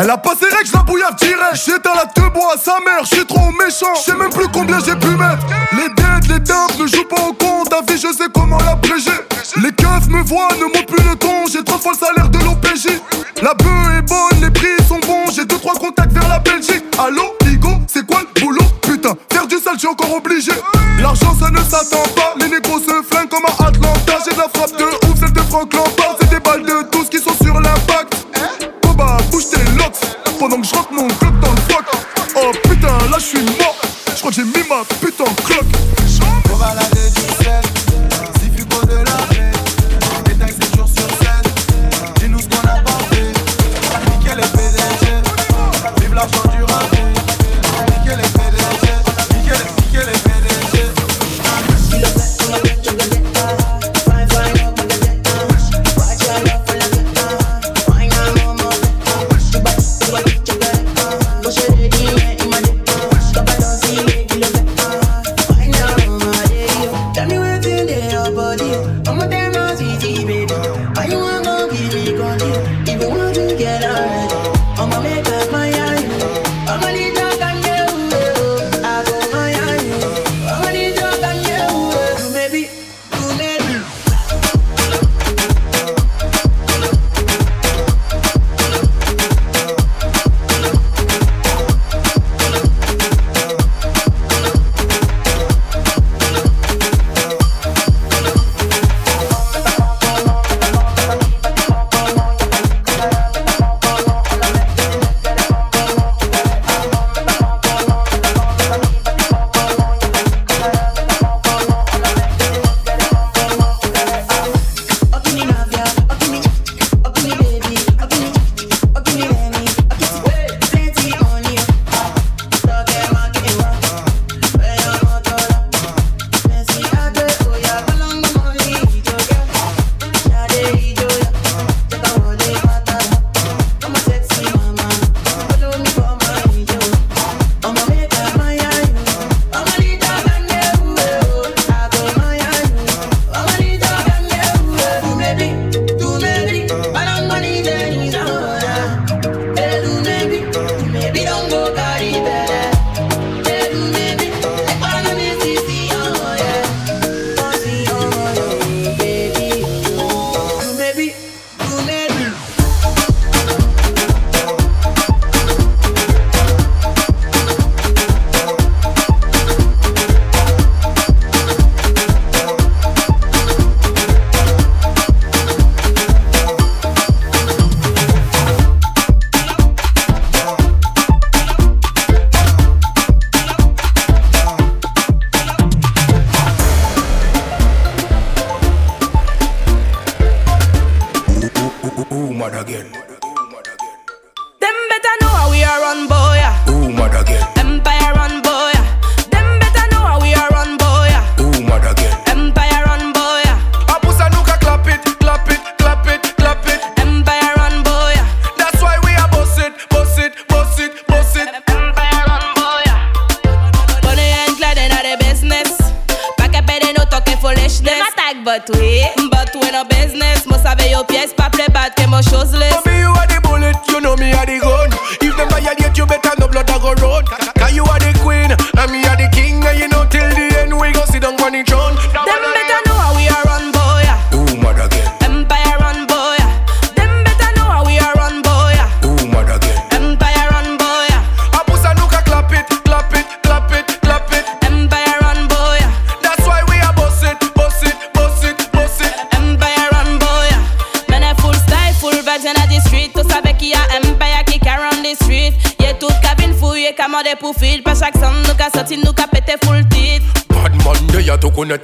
Elle 0.04 0.10
a 0.10 0.18
passé 0.18 0.48
règles, 0.52 0.68
je 0.68 0.74
la 0.74 0.84
bouillave 0.84 1.16
direct. 1.16 1.56
J'étais 1.66 1.96
la 1.96 2.06
te 2.06 2.20
bois 2.34 2.56
à 2.56 2.58
sa 2.58 2.78
mère, 2.84 3.06
j'suis 3.06 3.26
trop 3.26 3.52
méchant. 3.52 3.94
J'sais 3.96 4.14
même 4.14 4.32
plus 4.32 4.50
combien 4.50 4.78
j'ai 4.80 4.98
pu 4.98 5.08
mettre. 5.08 5.48
Les 5.72 5.88
dettes, 5.96 6.28
les 6.28 6.40
dumps 6.40 6.78
ne 6.78 6.88
jouent 6.88 7.08
pas 7.08 7.22
au 7.22 7.32
con. 7.32 7.64
Ta 7.70 7.80
vie, 7.82 7.98
je 7.98 8.12
sais 8.12 8.28
comment 8.34 8.58
la 8.58 8.76
l'abréger. 8.76 9.12
Les 9.62 9.72
keufs 9.72 10.10
me 10.10 10.22
voient, 10.24 10.50
ne 10.60 10.66
montent 10.66 10.88
plus 10.88 11.10
le 11.10 11.16
ton. 11.16 11.46
J'ai 11.50 11.64
trois 11.64 11.80
fois 11.80 11.94
le 11.94 11.98
salaire 12.06 12.28
de 12.28 12.38
l'OPJ. 12.40 13.00
La 13.42 13.54
bœuf 13.54 13.98
est 13.98 14.02
bonne, 14.02 14.42
les 14.42 14.50
prix 14.50 14.76
sont 14.90 15.00
bons. 15.00 15.32
J'ai 15.34 15.46
deux, 15.46 15.58
trois 15.58 15.76
contacts 15.76 16.12
vers 16.12 16.28
la 16.28 16.40
Belgique. 16.40 16.84
Allô, 17.00 17.38
Igo, 17.46 17.70
c'est 17.88 18.06
quoi 18.06 18.24
le 18.24 18.42
boulot? 18.42 18.66
Putain, 18.82 19.14
faire 19.32 19.48
du 19.48 19.58
sale, 19.58 19.76
j'suis 19.78 19.88
encore 19.88 20.14
obligé. 20.14 20.52
L'argent, 21.00 21.34
ça 21.40 21.50
ne 21.50 21.60
s'attend 21.60 22.04
pas. 22.14 22.34
Les 22.38 22.50
négros 22.50 22.80
se 22.80 23.02
flinguent 23.10 23.30
comme 23.30 23.46
à 23.46 23.68
Atlanta. 23.68 24.18
J'ai 24.26 24.36
de 24.36 24.38
la 24.38 24.50
frappe 24.50 24.78
de 24.78 24.84
ouf, 24.84 25.18
celle 25.18 25.32
de 25.32 25.42
Franklin. 25.44 25.83
Rutsch 34.24 34.38
in 34.38 34.52
Mimmat. 34.52 35.03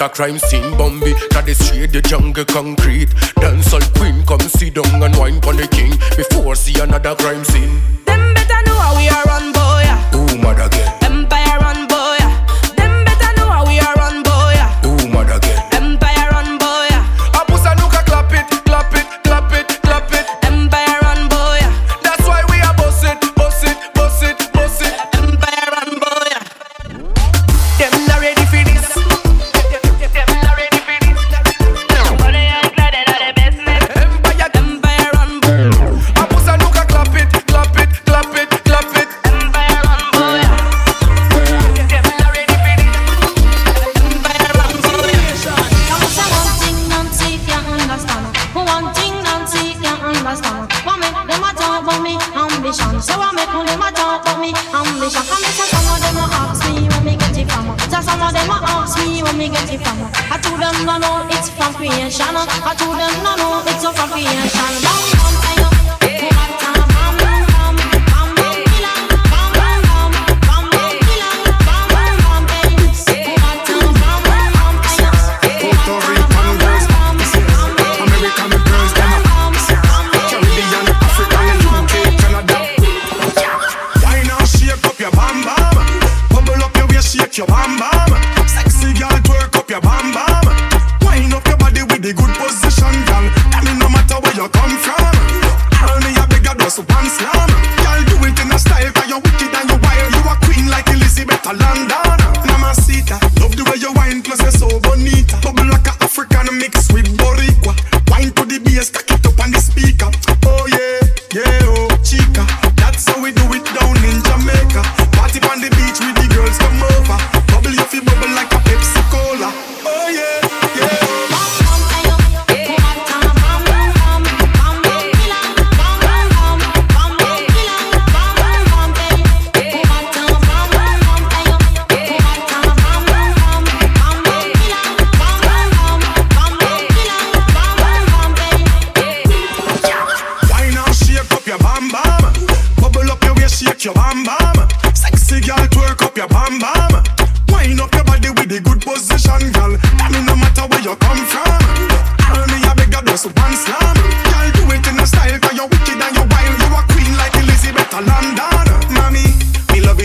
a 0.02 0.10
crime 0.10 0.40
scene 0.40 0.78
Bomb 0.78 1.00
me 54.40 54.56
and 54.56 55.00
me 55.00 55.08
shock 55.12 55.28
and 55.28 55.44
some 55.60 55.88
of 55.92 56.00
them 56.00 56.18
a 56.18 56.26
ask 56.32 56.64
me 56.72 56.88
where 56.88 57.04
me 57.04 57.14
get 57.20 57.38
it 57.38 57.52
from. 57.52 57.76
So 57.92 58.00
some 58.02 58.22
of 58.24 58.32
them 58.32 58.50
a 58.50 58.58
ask 58.64 58.98
me 59.00 59.22
where 59.22 59.34
me 59.34 59.50
get 59.50 59.68
it 59.68 59.82
from. 59.84 60.00
I 60.32 60.40
told 60.40 60.60
them 60.60 60.86
no 60.88 60.98
no, 60.98 61.28
it's 61.30 61.50
from 61.52 61.74
creation. 61.76 62.32
I 62.32 62.74
told 62.80 62.98
them 62.98 63.16
no 63.24 63.36
no, 63.36 63.64
it's 63.68 63.84
from 63.84 64.10
creation. 64.10 64.72
Down, 64.82 65.04
down, 65.44 65.59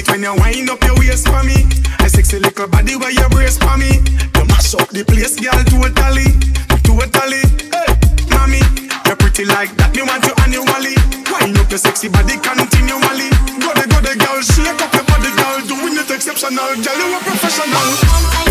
it 0.05 0.11
when 0.11 0.23
you 0.23 0.35
wind 0.37 0.71
up 0.71 0.83
your 0.85 0.97
waist 0.99 1.29
for 1.29 1.43
me. 1.45 1.67
A 2.01 2.09
sexy 2.09 2.39
little 2.39 2.69
body 2.69 2.97
where 2.97 3.11
you 3.11 3.29
brace 3.31 3.59
for 3.59 3.77
me. 3.77 4.01
You 4.37 4.45
mash 4.47 4.75
up 4.75 4.89
the 4.91 5.05
place, 5.05 5.37
girl, 5.41 5.57
totally, 5.65 6.29
totally. 6.85 7.43
Hey, 7.73 7.93
mommy, 8.31 8.61
you're 9.07 9.17
pretty 9.17 9.45
like 9.45 9.75
that. 9.77 9.95
Me 9.95 10.03
want 10.03 10.25
you 10.25 10.35
annually. 10.45 10.97
Wind 11.31 11.59
up 11.59 11.71
your 11.71 11.79
sexy 11.79 12.09
body 12.09 12.37
continually. 12.39 13.31
Go 13.61 13.73
the 13.75 13.85
go 13.89 13.99
the 14.01 14.15
girl, 14.19 14.41
shake 14.43 14.81
up 14.81 14.93
your 14.93 15.05
body, 15.05 15.31
girl. 15.37 15.61
Doing 15.69 15.97
it 15.97 16.11
exceptional, 16.11 16.75
girl, 16.81 16.99
you 17.01 17.17
a 17.17 17.21
professional. 17.25 18.45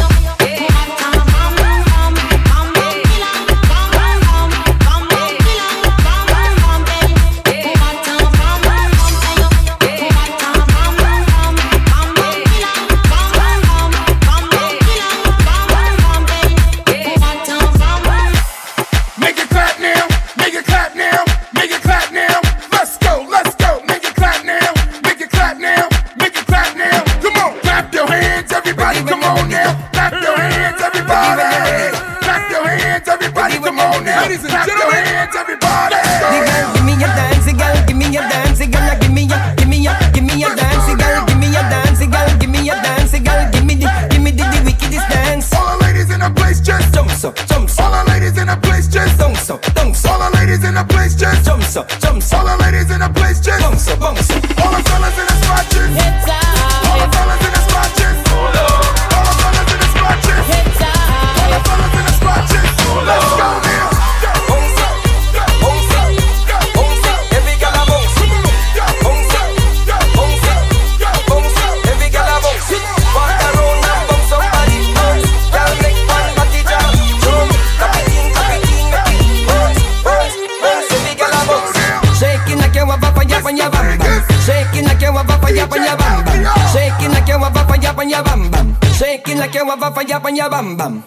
on 90.34 90.38
your 90.38 90.50
bam 90.50 90.78
bam. 90.78 91.04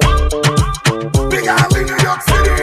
Big 1.28 1.48
out 1.48 1.74
in 1.76 1.86
New 1.86 1.98
York 1.98 2.22
City. 2.22 2.54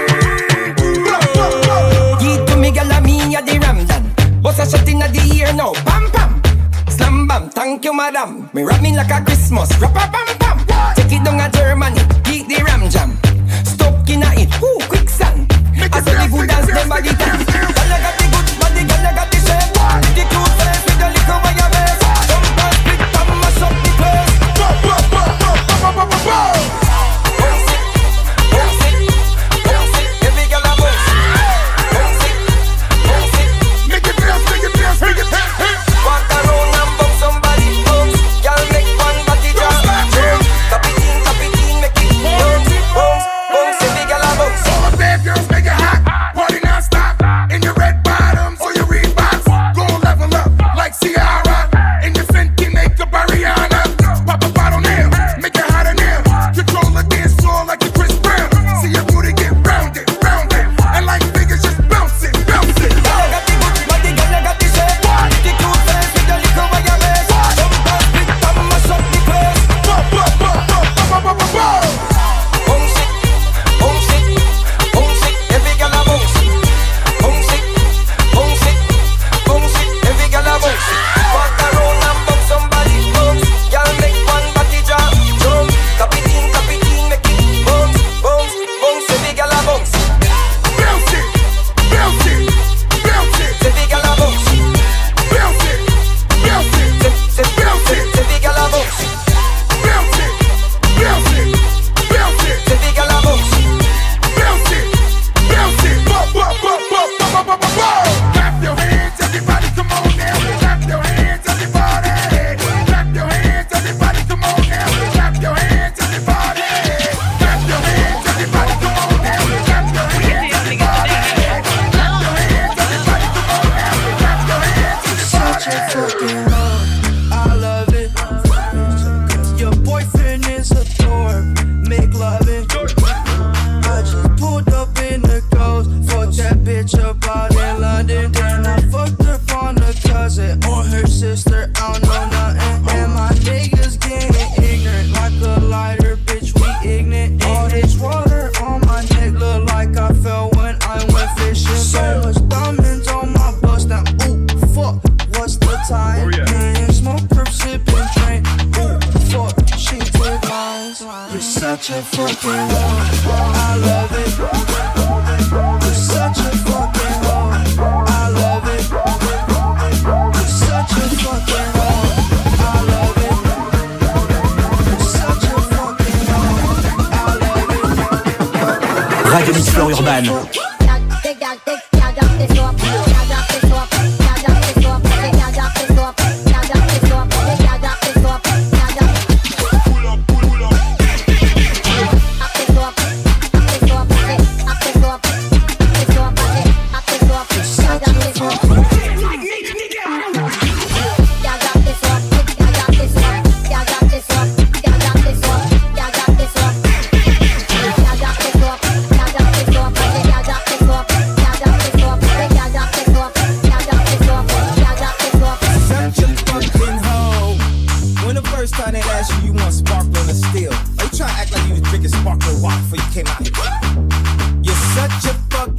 Blah, 1.03 1.19
blah, 1.33 1.61
blah. 1.61 2.19
Give 2.19 2.45
to 2.47 2.55
me, 2.55 2.71
girl, 2.71 2.91
and 2.91 3.05
me 3.05 3.35
at 3.35 3.45
the 3.45 3.59
Ramdan. 3.59 4.41
What's 4.41 4.59
a 4.59 4.69
shot 4.69 4.87
in 4.87 4.99
the 4.99 5.31
ear 5.35 5.53
now? 5.53 5.73
Pam 5.83 6.09
pam. 6.11 6.41
Slam 6.89 7.27
bam, 7.27 7.49
thank 7.49 7.83
you, 7.83 7.93
madam. 7.93 8.49
Me 8.53 8.63
rap 8.63 8.81
me 8.81 8.95
like 8.95 9.11
a 9.11 9.23
Christmas. 9.23 9.69
Rap 9.79 9.91
a 9.91 10.11
bam 10.11 10.37
bam. 10.39 10.57
What? 10.67 10.95
Take 10.95 11.19
it 11.19 11.23
down 11.25 11.39
a 11.39 11.49
Germany. 11.51 11.99
Eat 12.31 12.47
the 12.47 12.63
ram 12.63 12.89
jam. 12.89 13.17
Stop 13.65 14.07
in 14.09 14.23
it. 14.23 14.49
Ooh, 14.63 14.79
quicksand. 14.87 15.51
I 15.75 15.99
saw 15.99 16.13
the 16.15 16.29
good 16.31 16.47
dance, 16.47 16.67
them 16.67 16.89
body 16.89 17.13
dance. 17.15 17.42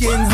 Fucking 0.04 0.33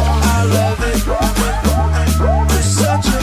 I 0.00 0.44
love 0.44 0.80
it. 0.82 1.06
You're 1.06 2.62
such 2.62 3.06
a 3.06 3.17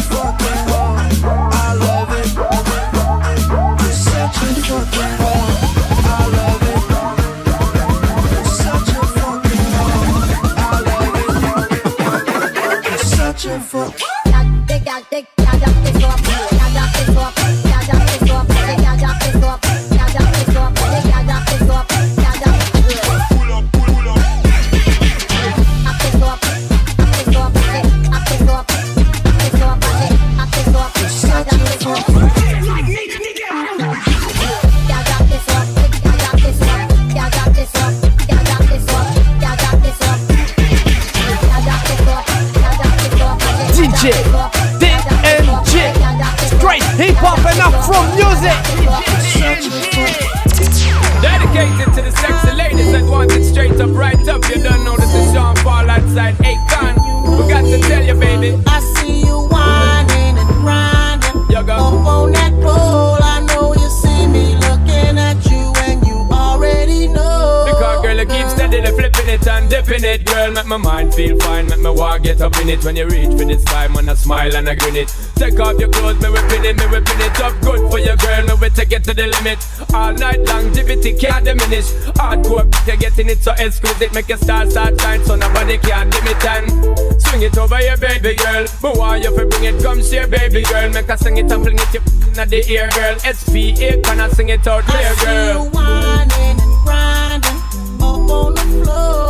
walk 72.66 72.74
in 72.74 72.80
it. 72.80 72.86
When 72.86 72.96
you 72.96 73.08
reach 73.08 73.38
for 73.38 73.46
this 73.46 73.64
time, 73.66 73.94
man, 73.94 74.10
I 74.10 74.14
smile 74.16 74.56
and 74.56 74.70
I 74.70 74.76
grin 74.76 74.96
it. 74.96 75.14
Take 75.36 75.60
off 75.60 75.80
your 75.80 75.90
clothes, 75.90 76.22
me 76.22 76.30
whipping 76.30 76.66
it, 76.66 76.78
me 76.78 76.86
whipping 76.88 77.20
it 77.20 77.40
up 77.42 77.54
good 77.62 77.92
for 77.92 78.00
your 78.00 78.16
girl. 78.18 78.46
Me 78.46 78.54
we 78.62 78.70
take 78.70 78.92
it 78.92 79.04
to 79.06 79.14
the 79.14 79.28
limit. 79.28 79.60
All 79.94 80.14
night 80.14 80.40
longevity 80.48 81.14
can't 81.14 81.46
diminish. 81.46 81.92
Hardcore, 82.18 82.66
you're 82.88 82.98
getting 82.98 83.30
it 83.30 83.44
so 83.44 83.52
exquisite. 83.58 84.14
Make 84.14 84.30
your 84.30 84.38
stars 84.38 84.72
start 84.72 85.00
shine 85.00 85.24
so 85.26 85.36
nobody 85.36 85.78
can 85.78 86.10
dim 86.10 86.28
it 86.28 86.46
and 86.46 87.22
swing 87.22 87.44
it 87.44 87.58
over 87.58 87.80
your 87.82 87.98
baby 87.98 88.36
girl. 88.36 88.64
Me 88.84 88.90
want 89.00 89.24
you 89.24 89.36
to 89.36 89.46
bring 89.46 89.64
it, 89.64 89.82
come 89.84 90.02
share, 90.02 90.28
baby 90.28 90.64
girl. 90.64 90.90
Make 90.92 91.08
her 91.08 91.18
sing 91.18 91.38
it 91.38 91.52
and 91.52 91.64
fling 91.64 91.80
it 91.80 91.94
you 91.94 92.02
in 92.28 92.50
the 92.50 92.64
ear, 92.70 92.90
girl. 92.92 93.18
SPA, 93.20 94.02
can 94.04 94.20
I 94.20 94.30
sing 94.30 94.50
it 94.50 94.68
out 94.68 94.84
I 94.88 94.92
clear, 94.92 95.14
see 95.16 95.26
girl? 95.26 95.66
you 95.66 95.72
whining 95.72 96.60
and 96.62 96.84
grinding 96.84 97.60
up 98.02 98.30
on 98.30 98.54
the 98.56 98.84
floor. 98.84 99.25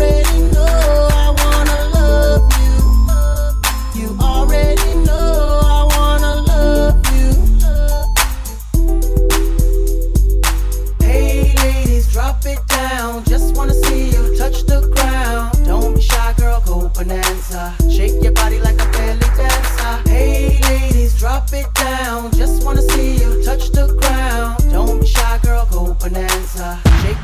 Already 0.00 0.49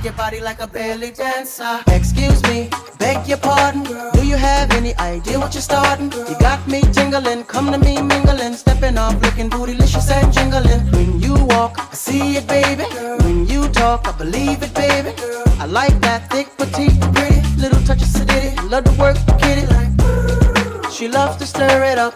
your 0.06 0.14
body 0.14 0.40
like 0.40 0.60
a 0.60 0.68
belly 0.68 1.10
dancer. 1.10 1.80
Excuse 1.88 2.40
me, 2.44 2.70
beg 2.96 3.26
your 3.26 3.38
pardon. 3.38 3.82
Do 3.82 4.24
you 4.24 4.36
have 4.36 4.70
any 4.70 4.94
idea 4.98 5.36
what 5.36 5.52
you're 5.52 5.60
starting? 5.60 6.12
You 6.12 6.38
got 6.38 6.64
me 6.68 6.80
tingling, 6.92 7.42
come 7.44 7.72
to 7.72 7.78
me 7.78 8.00
mingling, 8.00 8.54
stepping 8.54 8.98
off, 8.98 9.20
looking 9.20 9.50
bootylicious 9.50 10.08
and 10.12 10.32
jingling. 10.32 10.82
When 10.92 11.20
you 11.20 11.34
walk, 11.46 11.74
I 11.80 11.94
see 11.94 12.36
it, 12.36 12.46
baby. 12.46 12.84
When 13.24 13.48
you 13.48 13.68
talk, 13.68 14.06
I 14.06 14.12
believe 14.12 14.62
it, 14.62 14.72
baby. 14.74 15.10
I 15.58 15.66
like 15.66 15.98
that 16.02 16.30
thick, 16.30 16.56
petite, 16.56 17.00
pretty, 17.12 17.40
little 17.56 17.82
touch 17.82 18.02
of 18.02 18.08
sedity. 18.08 18.54
Love 18.70 18.84
to 18.84 18.92
work 19.00 19.16
kitty 19.40 19.66
like. 19.74 20.92
She 20.92 21.08
loves 21.08 21.36
to 21.38 21.46
stir 21.46 21.82
it 21.82 21.98
up. 21.98 22.14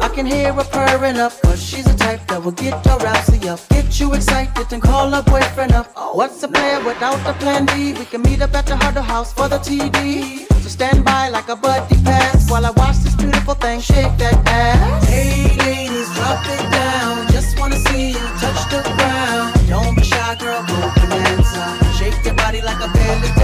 I 0.00 0.08
can 0.08 0.26
hear 0.26 0.52
her 0.52 0.64
purring 0.64 1.18
up, 1.18 1.32
cause 1.42 1.62
she's 1.62 1.84
the 1.84 1.94
type 1.94 2.26
that 2.28 2.42
will 2.42 2.52
get 2.52 2.74
her 2.86 2.98
rousey 2.98 3.46
up. 3.48 3.60
Get 3.68 3.98
you 4.00 4.14
excited 4.14 4.72
and 4.72 4.82
call 4.82 5.10
her 5.10 5.22
boyfriend 5.22 5.72
up. 5.72 5.92
Oh, 5.96 6.14
what's 6.14 6.42
a 6.42 6.48
plan 6.48 6.84
without 6.84 7.18
a 7.26 7.32
plan 7.34 7.66
B? 7.66 7.92
We 7.92 8.04
can 8.04 8.22
meet 8.22 8.40
up 8.40 8.54
at 8.54 8.66
the 8.66 8.76
Huddle 8.76 9.02
House 9.02 9.32
for 9.32 9.48
the 9.48 9.58
TV. 9.58 10.46
So 10.62 10.68
stand 10.68 11.04
by 11.04 11.28
like 11.28 11.48
a 11.48 11.56
buddy 11.56 11.96
pass 12.02 12.50
while 12.50 12.64
I 12.66 12.70
watch 12.70 12.98
this 12.98 13.14
beautiful 13.14 13.54
thing 13.54 13.80
shake 13.80 14.16
that 14.18 14.36
ass. 14.46 15.08
Hey 15.08 15.56
ladies, 15.64 16.08
drop 16.14 16.44
it 16.46 16.70
down. 16.70 17.26
Just 17.32 17.58
wanna 17.58 17.76
see 17.76 18.10
you 18.10 18.26
touch 18.42 18.60
the 18.70 18.82
ground. 18.96 19.68
Don't 19.68 19.94
be 19.96 20.02
shy, 20.02 20.34
girl, 20.38 20.62
go 20.66 20.76
Bananza. 21.00 21.64
Shake 21.98 22.24
your 22.24 22.34
body 22.34 22.60
like 22.60 22.80
a 22.80 22.92
belly 22.92 23.37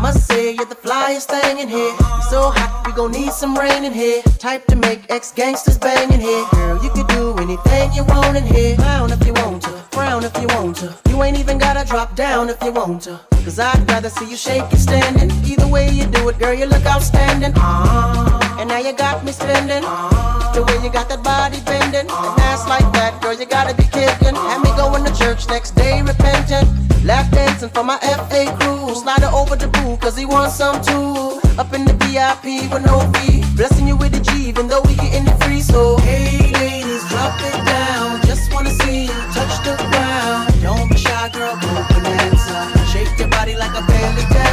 must 0.00 0.26
say 0.26 0.54
you're 0.54 0.64
the 0.64 0.76
flyest 0.76 1.26
thing 1.26 1.58
in 1.58 1.68
here. 1.68 1.94
You're 1.98 2.22
so 2.30 2.50
hot, 2.54 2.77
gon' 2.98 3.12
need 3.12 3.32
some 3.32 3.56
rain 3.56 3.84
in 3.84 3.92
here. 3.92 4.20
Type 4.38 4.66
to 4.66 4.74
make 4.74 5.08
ex 5.08 5.30
gangsters 5.30 5.78
bang 5.78 6.12
in 6.12 6.18
here. 6.18 6.44
Girl, 6.50 6.82
you 6.82 6.90
can 6.90 7.06
do 7.06 7.32
anything 7.38 7.92
you 7.92 8.02
want 8.02 8.36
in 8.36 8.44
here. 8.44 8.74
Clown 8.74 9.12
if 9.12 9.24
you 9.24 9.32
want 9.34 9.62
to, 9.62 9.70
frown 9.92 10.24
if 10.24 10.36
you 10.42 10.48
want 10.48 10.74
to. 10.78 10.92
You 11.08 11.22
ain't 11.22 11.38
even 11.38 11.58
gotta 11.58 11.86
drop 11.86 12.16
down 12.16 12.50
if 12.50 12.60
you 12.60 12.72
want 12.72 13.02
to. 13.02 13.20
Cause 13.44 13.60
I'd 13.60 13.88
rather 13.88 14.10
see 14.10 14.28
you 14.28 14.36
shake 14.36 14.64
it 14.72 14.78
standing. 14.78 15.30
Either 15.46 15.68
way 15.68 15.88
you 15.90 16.06
do 16.06 16.28
it, 16.28 16.40
girl, 16.40 16.52
you 16.52 16.66
look 16.66 16.84
outstanding. 16.86 17.52
Uh, 17.54 18.56
and 18.58 18.68
now 18.68 18.78
you 18.78 18.92
got 18.92 19.24
me 19.24 19.30
spending. 19.30 19.84
Uh, 19.86 20.52
the 20.52 20.64
way 20.64 20.82
you 20.82 20.90
got 20.90 21.08
that 21.08 21.22
body 21.22 21.60
bending. 21.66 22.10
Uh, 22.10 22.32
and 22.32 22.40
ass 22.50 22.66
like 22.68 22.88
that, 22.94 23.22
girl, 23.22 23.32
you 23.32 23.46
gotta 23.46 23.76
be 23.76 23.84
kidding. 23.84 24.34
Had 24.34 24.60
me 24.64 24.70
going 24.76 25.04
to 25.04 25.14
church 25.16 25.46
next 25.46 25.76
day 25.76 26.02
repenting. 26.02 26.66
Lap 27.04 27.30
dancing 27.30 27.70
for 27.70 27.84
my 27.84 27.98
FA 28.28 28.44
crew. 28.58 28.94
Slider 28.94 29.30
over 29.32 29.56
the 29.56 29.68
boo, 29.68 29.96
cause 29.98 30.16
he 30.16 30.26
wants 30.26 30.56
some 30.56 30.82
too. 30.82 31.40
Up 31.58 31.72
in 31.72 31.84
the 31.84 31.94
VIP 32.04 32.70
with 32.70 32.84
no 32.84 32.87
no 32.88 33.00
fee. 33.12 33.42
Blessing 33.56 33.86
you 33.86 33.96
with 33.96 34.14
a 34.14 34.20
G, 34.20 34.30
even 34.48 34.66
though 34.68 34.82
we 34.88 34.94
getting 34.94 35.26
it 35.26 35.38
free. 35.44 35.60
So 35.60 35.98
hey 35.98 36.52
ladies, 36.62 37.04
drop 37.10 37.36
it 37.50 37.58
down. 37.74 38.20
Just 38.30 38.52
wanna 38.52 38.72
see 38.82 39.02
you 39.10 39.18
touch 39.36 39.54
the 39.66 39.74
ground. 39.90 40.44
Don't 40.62 40.88
be 40.90 40.96
shy, 40.96 41.28
girl, 41.36 41.54
go 41.62 41.70
Bananza. 41.92 42.58
Shake 42.92 43.14
your 43.18 43.28
body 43.28 43.54
like 43.56 43.74
a 43.80 43.82
belly. 43.86 44.47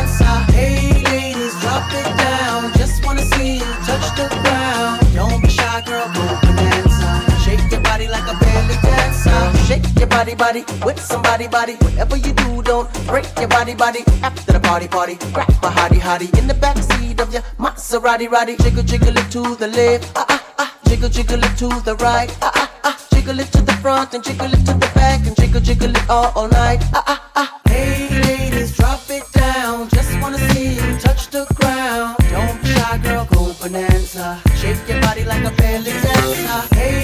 Shake 9.68 9.84
your 9.98 10.08
body, 10.08 10.36
body 10.36 10.64
with 10.86 11.00
somebody, 11.00 11.48
body. 11.48 11.74
Whatever 11.76 12.18
you 12.18 12.34
do, 12.34 12.62
don't 12.62 12.88
break 13.08 13.26
your 13.40 13.48
body, 13.48 13.74
body. 13.74 14.00
After 14.22 14.54
the 14.54 14.60
party, 14.60 14.88
party, 14.88 15.16
grab 15.34 15.50
a 15.50 15.70
hottie, 15.78 16.00
hottie 16.00 16.30
in 16.38 16.48
the 16.48 16.54
backseat 16.54 17.20
of 17.20 17.34
your 17.34 17.42
Maserati, 17.58 18.30
roddy. 18.30 18.58
Jiggle, 18.58 18.84
jiggle 18.84 19.18
it 19.18 19.32
to 19.32 19.56
the 19.56 19.68
left, 19.68 20.12
ah 20.16 20.26
ah 20.30 20.54
ah. 20.60 20.78
Jiggle, 20.88 21.10
jiggle 21.10 21.44
it 21.44 21.58
to 21.58 21.68
the 21.84 21.96
right, 21.96 22.30
ah 22.42 22.52
ah 22.54 22.72
ah. 22.84 23.08
Jiggle 23.14 23.40
it 23.40 23.52
to 23.54 23.62
the 23.62 23.74
front 23.82 24.14
and 24.14 24.24
jiggle 24.24 24.54
it 24.54 24.64
to 24.68 24.74
the 24.74 24.92
back 24.94 25.26
and 25.26 25.36
jiggle, 25.36 25.62
jiggle 25.62 25.90
it 25.90 26.10
all, 26.10 26.32
all 26.36 26.48
night, 26.48 26.80
ah 26.94 27.04
ah 27.08 27.32
ah. 27.36 27.62
Hey 27.68 28.08
ladies, 28.22 28.78
drop 28.78 29.02
it 29.10 29.24
down. 29.34 29.90
Just 29.90 30.12
wanna 30.22 30.38
see 30.54 30.76
you 30.76 31.00
touch 31.00 31.28
the 31.30 31.46
ground. 31.56 32.16
Don't 32.30 32.62
be 32.62 32.68
shy, 32.70 32.98
girl, 33.00 33.26
go 33.32 33.46
Bananza. 33.60 34.40
Shake 34.62 34.88
your 34.88 35.02
body 35.02 35.24
like 35.26 35.44
a 35.44 35.52
belly 35.58 35.92
dancer. 35.92 36.76
Hey 36.76 36.95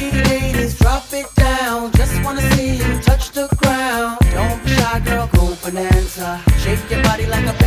just 1.90 2.24
wanna 2.24 2.42
see 2.54 2.76
you 2.76 3.02
touch 3.02 3.32
the 3.32 3.48
ground. 3.58 4.18
Don't 4.34 4.64
be 4.64 4.72
shy, 4.72 5.00
girl, 5.00 5.28
go 5.34 5.44
Bananza. 5.64 6.30
Shake 6.62 6.90
your 6.92 7.02
body 7.04 7.26
like 7.26 7.46
a 7.48 7.61